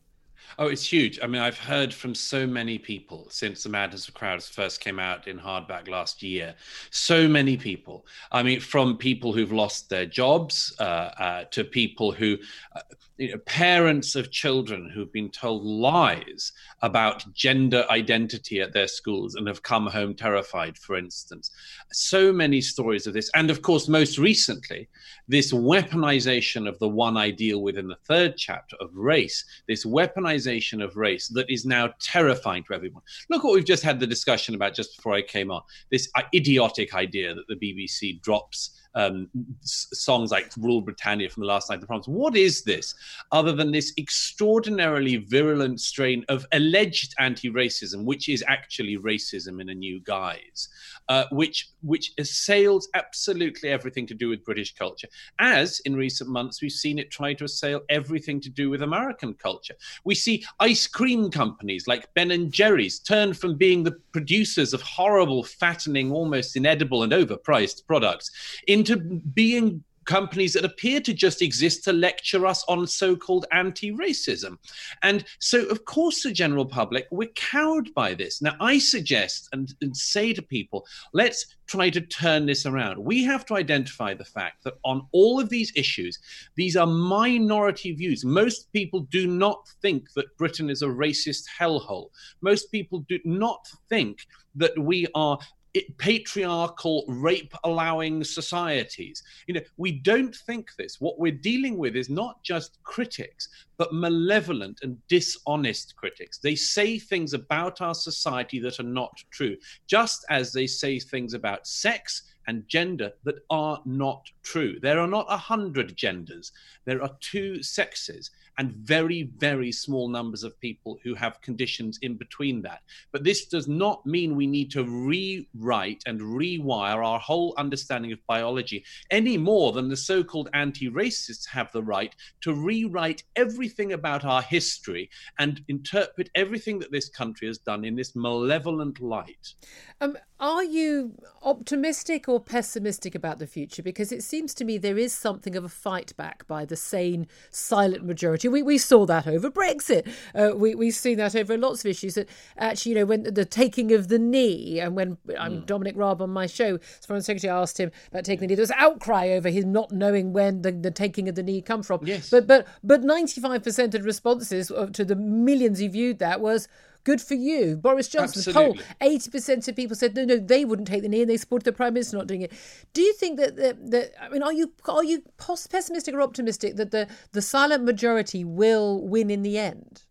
Oh, 0.59 0.67
it's 0.67 0.91
huge. 0.91 1.19
I 1.23 1.27
mean, 1.27 1.41
I've 1.41 1.59
heard 1.59 1.93
from 1.93 2.15
so 2.15 2.47
many 2.47 2.79
people 2.79 3.27
since 3.31 3.63
The 3.63 3.69
Madness 3.69 4.09
of 4.09 4.15
Crowds 4.15 4.49
first 4.49 4.81
came 4.81 4.99
out 4.99 5.27
in 5.27 5.39
hardback 5.39 5.89
last 5.89 6.23
year. 6.23 6.55
So 6.91 7.27
many 7.29 7.57
people. 7.57 8.07
I 8.31 8.43
mean, 8.43 8.61
from 8.61 8.97
people 8.97 9.33
who've 9.33 9.53
lost 9.53 9.89
their 9.89 10.07
jobs 10.07 10.75
uh, 10.79 10.83
uh, 10.83 11.45
to 11.53 11.65
people 11.65 12.13
who, 12.13 12.39
uh, 12.77 12.81
you 13.23 13.31
know, 13.31 13.39
parents 13.47 14.17
of 14.17 14.33
children 14.33 14.91
who've 14.93 15.13
been 15.13 15.31
told 15.31 15.65
lies 15.65 16.51
about 16.81 17.33
gender 17.35 17.87
identity 17.89 18.61
at 18.61 18.73
their 18.73 18.89
schools 18.89 19.37
and 19.37 19.47
have 19.47 19.63
come 19.63 19.87
home 19.87 20.13
terrified, 20.13 20.77
for 20.77 20.97
instance. 20.97 21.53
So 21.93 22.33
many 22.33 22.61
stories 22.61 23.07
of 23.07 23.15
this. 23.15 23.31
And 23.37 23.49
of 23.49 23.63
course, 23.63 23.87
most 23.87 24.19
recently, 24.19 24.89
this 25.29 25.53
weaponization 25.53 26.69
of 26.69 26.77
the 26.81 26.89
one 26.89 27.17
ideal 27.17 27.63
within 27.63 27.87
the 27.87 27.99
third 28.09 28.37
chapter 28.37 28.75
of 28.81 28.91
race, 28.93 29.45
this 29.69 29.87
weaponization 29.87 30.83
of 30.83 30.97
race 30.97 31.29
that 31.29 31.49
is 31.49 31.65
now 31.65 31.91
terrifying 32.01 32.65
to 32.65 32.75
everyone. 32.75 33.03
Look 33.31 33.45
what 33.45 33.55
we've 33.55 33.65
just 33.65 33.85
had 33.85 34.01
the 34.01 34.07
discussion 34.07 34.57
about 34.57 34.75
just 34.75 34.97
before 34.97 35.15
I 35.15 35.23
came 35.23 35.53
on 35.53 35.63
this 35.93 36.11
idiotic 36.35 36.93
idea 36.93 37.37
that 37.37 37.47
the 37.47 37.55
BBC 37.55 38.21
drops 38.21 38.82
um, 38.95 39.29
s- 39.63 39.89
songs 39.93 40.31
like 40.31 40.51
Rule 40.59 40.81
Britannia 40.81 41.31
from 41.31 41.43
the 41.43 41.47
last 41.47 41.71
night 41.71 41.77
of 41.77 41.81
the 41.83 41.87
proms. 41.87 42.09
What 42.09 42.37
is 42.37 42.63
this 42.63 42.95
other 43.31 43.53
than 43.53 43.73
this 43.73 43.93
extraordinarily 43.99 45.17
virulent 45.17 45.81
strain 45.81 46.25
of 46.29 46.47
alleged 46.53 47.15
anti-racism, 47.19 48.05
which 48.05 48.29
is 48.29 48.45
actually 48.49 48.99
racism 48.99 49.61
in 49.61 49.71
a 49.71 49.75
new 49.75 50.01
guise, 50.01 50.69
uh, 51.09 51.25
which 51.31 51.71
which 51.83 52.13
assails 52.19 52.89
absolutely 52.95 53.69
everything 53.69 54.07
to 54.07 54.15
do 54.15 54.29
with 54.29 54.45
British 54.45 54.75
culture, 54.75 55.09
as 55.39 55.81
in 55.85 55.97
recent 55.97 56.31
months 56.31 56.63
we've 56.63 56.73
seen 56.73 56.99
it 56.99 57.11
try 57.11 57.35
to 57.35 57.45
assail 57.45 57.81
everything 57.89 58.41
to 58.41 58.51
do 58.51 58.71
with 58.71 58.83
American 58.83 59.35
culture. 59.35 59.75
We 60.05 60.15
see 60.15 60.45
ice 60.61 60.87
cream 60.87 61.31
companies 61.31 61.87
like 61.87 62.13
Ben 62.15 62.31
and 62.31 62.53
Jerry's 62.53 62.99
turn 62.99 63.35
from 63.35 63.57
being 63.57 63.83
the 63.83 63.99
producers 64.13 64.73
of 64.73 64.83
horrible, 64.83 65.43
fattening, 65.43 66.13
almost 66.13 66.57
inedible 66.57 67.03
and 67.03 67.13
overpriced 67.13 67.87
products 67.87 68.31
into 68.67 68.97
being 68.97 69.83
companies 70.05 70.53
that 70.55 70.65
appear 70.65 71.01
to 71.01 71.13
just 71.13 71.43
exist 71.43 71.85
to 71.85 71.93
lecture 71.93 72.47
us 72.47 72.65
on 72.69 72.87
so-called 72.87 73.47
anti-racism. 73.53 74.57
And 75.03 75.25
so 75.39 75.65
of 75.67 75.85
course 75.85 76.23
the 76.23 76.33
general 76.33 76.67
public 76.67 77.07
we're 77.11 77.29
cowed 77.35 77.93
by 77.95 78.15
this. 78.15 78.43
Now 78.43 78.55
i 78.61 78.79
suggest 78.79 79.49
and, 79.53 79.75
and 79.81 79.97
say 79.97 80.33
to 80.33 80.43
people 80.43 80.87
let's 81.13 81.57
try 81.67 81.89
to 81.91 82.01
turn 82.01 82.47
this 82.47 82.67
around. 82.67 82.99
We 82.99 83.25
have 83.25 83.47
to 83.47 83.55
identify 83.55 84.15
the 84.15 84.25
fact 84.25 84.65
that 84.65 84.75
on 84.85 85.07
all 85.13 85.41
of 85.41 85.49
these 85.49 85.73
issues 85.77 86.19
these 86.57 86.77
are 86.77 86.87
minority 86.87 87.93
views. 87.93 88.25
Most 88.25 88.73
people 88.73 89.01
do 89.11 89.27
not 89.27 89.69
think 89.81 90.13
that 90.15 90.37
britain 90.37 90.71
is 90.71 90.83
a 90.83 90.87
racist 90.87 91.45
hellhole. 91.59 92.09
Most 92.41 92.71
people 92.71 93.05
do 93.09 93.19
not 93.25 93.67
think 93.89 94.27
that 94.55 94.79
we 94.79 95.07
are 95.15 95.39
it, 95.75 95.97
patriarchal 95.99 97.05
rape 97.09 97.55
allowing 97.65 98.25
societies. 98.25 99.23
You 99.47 99.55
know 99.55 99.61
we 99.77 99.93
don't 99.93 100.35
think 100.35 100.75
this. 100.77 101.01
What 101.01 101.19
we're 101.19 101.33
dealing 101.33 101.79
with 101.79 101.97
is 101.97 102.11
not 102.11 102.43
just 102.43 102.83
critics 102.83 103.49
but 103.79 103.93
malevolent 103.93 104.79
and 104.83 104.97
dishonest 105.09 105.97
critics. 105.97 106.39
They 106.39 106.55
say 106.55 106.99
things 106.99 107.33
about 107.33 107.81
our 107.81 107.95
society 107.95 108.61
that 108.61 108.79
are 108.79 108.85
not 108.85 109.13
true 109.31 109.57
just 109.87 110.25
as 110.31 110.53
they 110.53 110.67
say 110.67 110.99
things 110.99 111.35
about 111.35 111.67
sex 111.67 112.23
and 112.49 112.67
gender 112.69 113.13
that 113.25 113.37
are 113.51 113.81
not 113.85 114.31
true. 114.43 114.79
There 114.81 114.99
are 114.99 115.07
not 115.07 115.27
a 115.29 115.37
hundred 115.37 115.97
genders. 115.97 116.53
There 116.85 117.03
are 117.03 117.11
two 117.21 117.63
sexes 117.63 118.31
and 118.59 118.73
very, 118.73 119.31
very 119.39 119.73
small 119.73 120.09
numbers 120.09 120.43
of 120.43 120.59
people 120.61 120.99
who 121.03 121.15
have 121.15 121.41
conditions 121.41 121.99
in 122.03 122.17
between 122.17 122.63
that. 122.63 122.83
But 123.13 123.25
this 123.25 123.47
does 123.47 123.69
not 123.69 124.05
mean 124.07 124.37
we 124.37 124.47
need 124.47 124.71
to 124.73 124.85
rewrite 124.85 126.03
and 126.07 126.21
rewire 126.21 127.05
our 127.05 127.19
whole 127.19 127.55
understanding 127.57 128.13
of 128.13 128.27
biology 128.27 128.85
any 129.11 129.37
more 129.39 129.73
than 129.73 129.89
the 129.89 129.97
so 129.97 130.23
called 130.23 130.51
anti 130.53 130.91
racists 130.91 131.47
have 131.47 131.71
the 131.73 131.83
right 131.83 132.15
to 132.43 132.55
rewrite 132.55 133.23
everything 133.37 133.93
about 133.93 134.25
our 134.25 134.43
history 134.43 135.11
and 135.39 135.63
interpret 135.69 136.31
everything 136.35 136.79
that 136.79 136.93
this 136.93 137.09
country 137.09 137.47
has 137.47 137.59
done 137.59 137.85
in 137.85 137.97
this 137.97 138.15
malevolent 138.15 139.01
light. 139.01 139.55
Um, 140.01 140.17
are 140.41 140.65
you 140.65 141.15
optimistic 141.43 142.29
or 142.29 142.41
pessimistic 142.41 143.15
about 143.15 143.39
the 143.39 143.47
future? 143.47 143.83
Because 143.83 144.11
it 144.11 144.25
seems 144.25 144.55
to 144.55 144.65
me 144.65 144.77
there 144.77 144.99
is 144.99 145.13
something 145.13 145.55
of 145.55 145.63
a 145.63 145.69
fight 145.69 146.17
back 146.17 146.47
by 146.49 146.65
the 146.65 146.75
sane, 146.75 147.29
silent 147.51 148.05
majority. 148.05 148.42
We, 148.51 148.63
we 148.63 148.79
saw 148.79 149.07
that 149.07 149.27
over 149.27 149.51
Brexit. 149.51 150.09
Uh, 150.35 150.57
we, 150.57 150.75
we've 150.75 150.95
seen 150.95 151.19
that 151.19 151.35
over 151.35 151.57
lots 151.57 151.81
of 151.81 151.87
issues. 151.87 152.15
That 152.15 152.29
actually, 152.57 152.91
you 152.91 152.99
know, 152.99 153.07
when 153.07 153.23
the 153.23 153.45
taking 153.45 153.93
of 153.93 154.09
the 154.09 154.19
knee, 154.19 154.81
and 154.81 154.97
when 154.97 155.19
I'm 155.39 155.65
Dominic 155.65 155.97
Raab 155.97 156.23
on 156.23 156.31
my 156.31 156.47
show, 156.47 156.79
as 156.99 157.07
Foreign 157.07 157.23
Secretary 157.23 157.51
asked 157.51 157.79
him 157.79 157.91
about 158.11 158.25
taking 158.25 158.41
the 158.41 158.47
knee, 158.49 158.55
there 158.55 158.63
was 158.63 158.71
outcry 158.73 159.29
over 159.29 159.49
his 159.49 159.65
not 159.65 159.93
knowing 159.93 160.33
when 160.33 160.63
the, 160.63 160.73
the 160.73 160.91
taking 160.91 161.29
of 161.29 161.35
the 161.35 161.43
knee 161.43 161.61
come 161.63 161.83
from. 161.83 162.01
Yes. 162.05 162.31
But 162.31 162.47
but 162.47 162.67
but 162.83 163.03
95% 163.03 163.95
of 163.95 164.05
responses 164.05 164.69
to 164.93 165.05
the 165.05 165.17
millions 165.17 165.79
who 165.79 165.89
viewed 165.89 166.19
that 166.19 166.41
was. 166.41 166.69
Good 167.05 167.21
for 167.21 167.35
you. 167.35 167.77
Boris 167.77 168.07
Johnson, 168.07 168.43
the 168.45 168.53
poll, 168.53 168.77
80% 169.01 169.67
of 169.67 169.75
people 169.75 169.97
said 169.97 170.15
no, 170.15 170.25
no, 170.25 170.37
they 170.37 170.65
wouldn't 170.65 170.87
take 170.87 171.03
the 171.03 171.09
knee 171.09 171.23
and 171.23 171.31
they 171.31 171.37
supported 171.37 171.65
the 171.65 171.73
Prime 171.73 171.95
Minister 171.95 172.17
not 172.17 172.29
doing 172.29 172.43
it. 172.43 172.53
Do 172.93 173.03
you 173.03 173.13
think 173.15 173.39
that, 173.39 173.57
that, 173.57 173.91
that 173.91 174.13
I 174.23 174.29
mean, 174.29 174.43
are 174.43 174.53
you 174.53 174.73
are 174.87 175.03
you 175.03 175.23
pessimistic 175.37 176.15
or 176.15 176.23
optimistic 176.23 176.77
that 176.77 176.93
the, 176.93 177.09
the 177.33 177.43
silent 177.43 177.85
majority 177.85 178.45
will 178.45 179.03
win 179.03 179.31
in 179.31 179.43
the 179.43 179.59
end? 179.59 180.03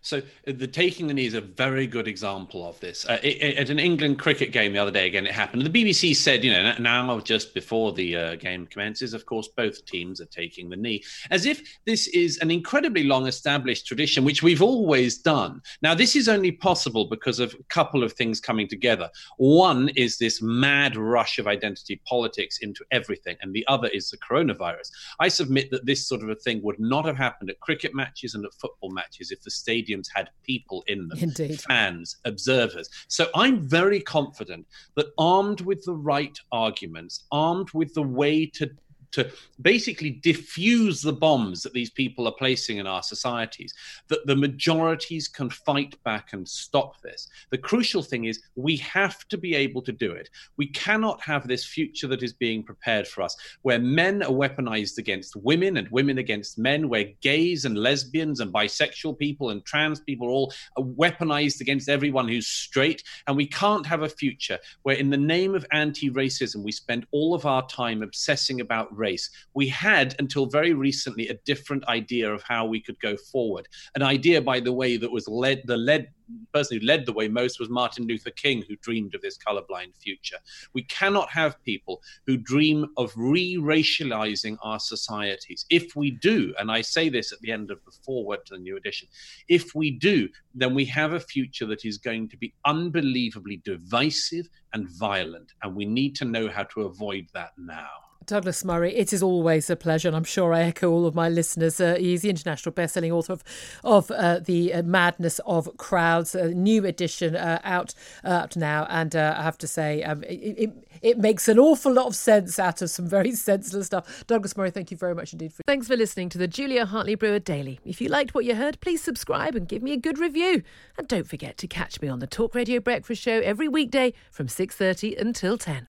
So 0.00 0.18
uh, 0.18 0.52
the 0.54 0.66
taking 0.66 1.06
the 1.06 1.14
knee 1.14 1.26
is 1.26 1.34
a 1.34 1.40
very 1.40 1.86
good 1.86 2.06
example 2.08 2.66
of 2.66 2.78
this. 2.80 3.04
Uh, 3.08 3.18
it, 3.22 3.42
it- 3.42 3.58
at 3.58 3.70
an 3.70 3.78
England 3.78 4.18
cricket 4.18 4.52
game 4.52 4.72
the 4.72 4.78
other 4.78 4.90
day, 4.90 5.06
again, 5.06 5.26
it 5.26 5.32
happened. 5.32 5.62
The 5.62 5.70
BBC 5.84 6.14
said, 6.14 6.44
you 6.44 6.52
know, 6.52 6.72
now 6.78 7.18
just 7.20 7.54
before 7.54 7.92
the 7.92 8.16
uh, 8.16 8.34
game 8.36 8.66
commences, 8.66 9.12
of 9.14 9.26
course, 9.26 9.48
both 9.48 9.84
teams 9.84 10.20
are 10.20 10.26
taking 10.26 10.68
the 10.68 10.76
knee, 10.76 11.02
as 11.30 11.44
if 11.44 11.78
this 11.86 12.06
is 12.08 12.38
an 12.38 12.50
incredibly 12.50 13.04
long-established 13.04 13.86
tradition, 13.86 14.24
which 14.24 14.42
we've 14.42 14.62
always 14.62 15.18
done. 15.18 15.60
Now, 15.82 15.94
this 15.94 16.14
is 16.14 16.28
only 16.28 16.52
possible 16.52 17.06
because 17.06 17.40
of 17.40 17.54
a 17.54 17.62
couple 17.64 18.04
of 18.04 18.12
things 18.12 18.40
coming 18.40 18.68
together. 18.68 19.10
One 19.38 19.88
is 19.90 20.18
this 20.18 20.40
mad 20.40 20.96
rush 20.96 21.38
of 21.38 21.46
identity 21.48 22.00
politics 22.06 22.58
into 22.60 22.84
everything, 22.92 23.36
and 23.42 23.52
the 23.52 23.66
other 23.66 23.88
is 23.88 24.10
the 24.10 24.18
coronavirus. 24.18 24.90
I 25.18 25.28
submit 25.28 25.70
that 25.72 25.84
this 25.86 26.06
sort 26.06 26.22
of 26.22 26.28
a 26.28 26.34
thing 26.36 26.62
would 26.62 26.78
not 26.78 27.04
have 27.04 27.16
happened 27.16 27.50
at 27.50 27.60
cricket 27.60 27.94
matches 27.94 28.34
and 28.34 28.44
at 28.44 28.54
football 28.54 28.90
matches 28.90 29.30
if 29.32 29.42
the 29.42 29.50
stadiums 29.88 30.08
had 30.14 30.30
people 30.44 30.84
in 30.86 31.08
them 31.08 31.18
Indeed. 31.18 31.60
fans, 31.60 32.16
observers. 32.24 32.88
So 33.08 33.26
I'm 33.34 33.60
very 33.60 34.00
confident 34.00 34.66
that 34.96 35.06
armed 35.18 35.60
with 35.62 35.84
the 35.84 35.94
right 35.94 36.36
arguments, 36.52 37.24
armed 37.32 37.70
with 37.72 37.94
the 37.94 38.02
way 38.02 38.46
to 38.46 38.70
to 39.12 39.30
basically 39.60 40.10
diffuse 40.10 41.02
the 41.02 41.12
bombs 41.12 41.62
that 41.62 41.72
these 41.72 41.90
people 41.90 42.26
are 42.26 42.34
placing 42.38 42.78
in 42.78 42.86
our 42.86 43.02
societies, 43.02 43.74
that 44.08 44.26
the 44.26 44.36
majorities 44.36 45.28
can 45.28 45.50
fight 45.50 45.96
back 46.04 46.32
and 46.32 46.48
stop 46.48 47.00
this. 47.02 47.28
The 47.50 47.58
crucial 47.58 48.02
thing 48.02 48.24
is 48.24 48.40
we 48.54 48.76
have 48.76 49.26
to 49.28 49.38
be 49.38 49.54
able 49.54 49.82
to 49.82 49.92
do 49.92 50.12
it. 50.12 50.28
We 50.56 50.68
cannot 50.68 51.20
have 51.22 51.46
this 51.46 51.64
future 51.64 52.06
that 52.08 52.22
is 52.22 52.32
being 52.32 52.62
prepared 52.62 53.06
for 53.06 53.22
us, 53.22 53.36
where 53.62 53.78
men 53.78 54.22
are 54.22 54.30
weaponized 54.30 54.98
against 54.98 55.36
women 55.36 55.76
and 55.76 55.88
women 55.90 56.18
against 56.18 56.58
men, 56.58 56.88
where 56.88 57.12
gays 57.20 57.64
and 57.64 57.76
lesbians 57.76 58.40
and 58.40 58.52
bisexual 58.52 59.18
people 59.18 59.50
and 59.50 59.64
trans 59.64 60.00
people 60.00 60.28
are 60.28 60.30
all 60.30 60.52
weaponized 60.78 61.60
against 61.60 61.88
everyone 61.88 62.28
who's 62.28 62.46
straight. 62.46 63.02
And 63.26 63.36
we 63.36 63.46
can't 63.46 63.86
have 63.86 64.02
a 64.02 64.08
future 64.08 64.58
where, 64.82 64.96
in 64.96 65.10
the 65.10 65.16
name 65.16 65.54
of 65.54 65.66
anti 65.72 66.10
racism, 66.10 66.62
we 66.62 66.72
spend 66.72 67.06
all 67.10 67.34
of 67.34 67.46
our 67.46 67.66
time 67.68 68.02
obsessing 68.02 68.60
about 68.60 68.96
race. 68.98 69.30
We 69.54 69.68
had, 69.68 70.14
until 70.18 70.46
very 70.46 70.74
recently, 70.74 71.28
a 71.28 71.38
different 71.44 71.86
idea 71.88 72.32
of 72.32 72.42
how 72.42 72.66
we 72.66 72.80
could 72.80 72.98
go 73.00 73.16
forward. 73.16 73.68
An 73.94 74.02
idea, 74.02 74.42
by 74.42 74.60
the 74.60 74.72
way, 74.72 74.96
that 74.96 75.10
was 75.10 75.28
led 75.28 75.62
the 75.64 75.76
led 75.76 76.08
person 76.52 76.78
who 76.78 76.86
led 76.86 77.06
the 77.06 77.12
way 77.12 77.28
most 77.28 77.58
was 77.58 77.68
Martin 77.68 78.06
Luther 78.06 78.30
King, 78.30 78.62
who 78.68 78.76
dreamed 78.76 79.14
of 79.14 79.22
this 79.22 79.38
colorblind 79.38 79.96
future. 80.00 80.36
We 80.74 80.82
cannot 80.84 81.30
have 81.30 81.62
people 81.64 82.02
who 82.26 82.36
dream 82.36 82.86
of 82.96 83.12
re 83.16 83.56
racializing 83.56 84.56
our 84.62 84.78
societies. 84.78 85.64
If 85.70 85.96
we 85.96 86.10
do, 86.10 86.54
and 86.58 86.70
I 86.70 86.82
say 86.82 87.08
this 87.08 87.32
at 87.32 87.40
the 87.40 87.52
end 87.52 87.70
of 87.70 87.84
the 87.84 87.92
foreword 88.04 88.44
to 88.46 88.54
the 88.54 88.60
new 88.60 88.76
edition, 88.76 89.08
if 89.48 89.74
we 89.74 89.90
do, 89.90 90.28
then 90.54 90.74
we 90.74 90.84
have 90.86 91.12
a 91.12 91.20
future 91.20 91.66
that 91.66 91.84
is 91.84 91.98
going 91.98 92.28
to 92.28 92.36
be 92.36 92.54
unbelievably 92.64 93.62
divisive 93.64 94.48
and 94.72 94.88
violent. 94.90 95.52
And 95.62 95.74
we 95.74 95.84
need 95.84 96.14
to 96.16 96.24
know 96.24 96.48
how 96.48 96.64
to 96.64 96.82
avoid 96.82 97.26
that 97.34 97.52
now. 97.56 98.07
Douglas 98.28 98.62
Murray, 98.62 98.94
it 98.94 99.14
is 99.14 99.22
always 99.22 99.70
a 99.70 99.74
pleasure, 99.74 100.06
and 100.06 100.14
I'm 100.14 100.22
sure 100.22 100.52
I 100.52 100.60
echo 100.60 100.90
all 100.90 101.06
of 101.06 101.14
my 101.14 101.30
listeners. 101.30 101.80
Uh, 101.80 101.96
he's 101.98 102.20
the 102.20 102.28
international 102.28 102.72
best-selling 102.72 103.10
author 103.10 103.32
of, 103.32 103.42
of 103.84 104.10
uh, 104.10 104.40
The 104.40 104.74
uh, 104.74 104.82
Madness 104.82 105.40
of 105.46 105.74
Crowds, 105.78 106.34
a 106.34 106.48
new 106.50 106.84
edition 106.84 107.34
uh, 107.34 107.58
out 107.64 107.94
uh, 108.24 108.46
now, 108.54 108.86
and 108.90 109.16
uh, 109.16 109.34
I 109.38 109.42
have 109.42 109.56
to 109.58 109.66
say, 109.66 110.02
um, 110.02 110.22
it, 110.24 110.34
it, 110.34 110.88
it, 111.00 111.18
makes 111.18 111.48
an 111.48 111.58
awful 111.58 111.90
lot 111.90 112.04
of 112.04 112.14
sense 112.14 112.58
out 112.58 112.82
of 112.82 112.90
some 112.90 113.06
very 113.06 113.32
senseless 113.50 113.86
stuff. 113.86 114.24
Douglas 114.26 114.54
Murray, 114.58 114.70
thank 114.70 114.90
you 114.90 114.98
very 114.98 115.14
much 115.14 115.32
indeed. 115.32 115.54
For- 115.54 115.62
Thanks 115.66 115.88
for 115.88 115.96
listening 115.96 116.28
to 116.28 116.38
the 116.38 116.46
Julia 116.46 116.84
Hartley 116.84 117.14
Brewer 117.14 117.38
Daily. 117.38 117.80
If 117.86 117.98
you 117.98 118.10
liked 118.10 118.34
what 118.34 118.44
you 118.44 118.56
heard, 118.56 118.78
please 118.80 119.02
subscribe 119.02 119.54
and 119.54 119.66
give 119.66 119.82
me 119.82 119.94
a 119.94 119.96
good 119.96 120.18
review, 120.18 120.62
and 120.98 121.08
don't 121.08 121.26
forget 121.26 121.56
to 121.56 121.66
catch 121.66 122.02
me 122.02 122.08
on 122.08 122.18
the 122.18 122.26
Talk 122.26 122.54
Radio 122.54 122.78
Breakfast 122.78 123.22
Show 123.22 123.40
every 123.40 123.68
weekday 123.68 124.12
from 124.30 124.48
6:30 124.48 125.18
until 125.18 125.56
10. 125.56 125.88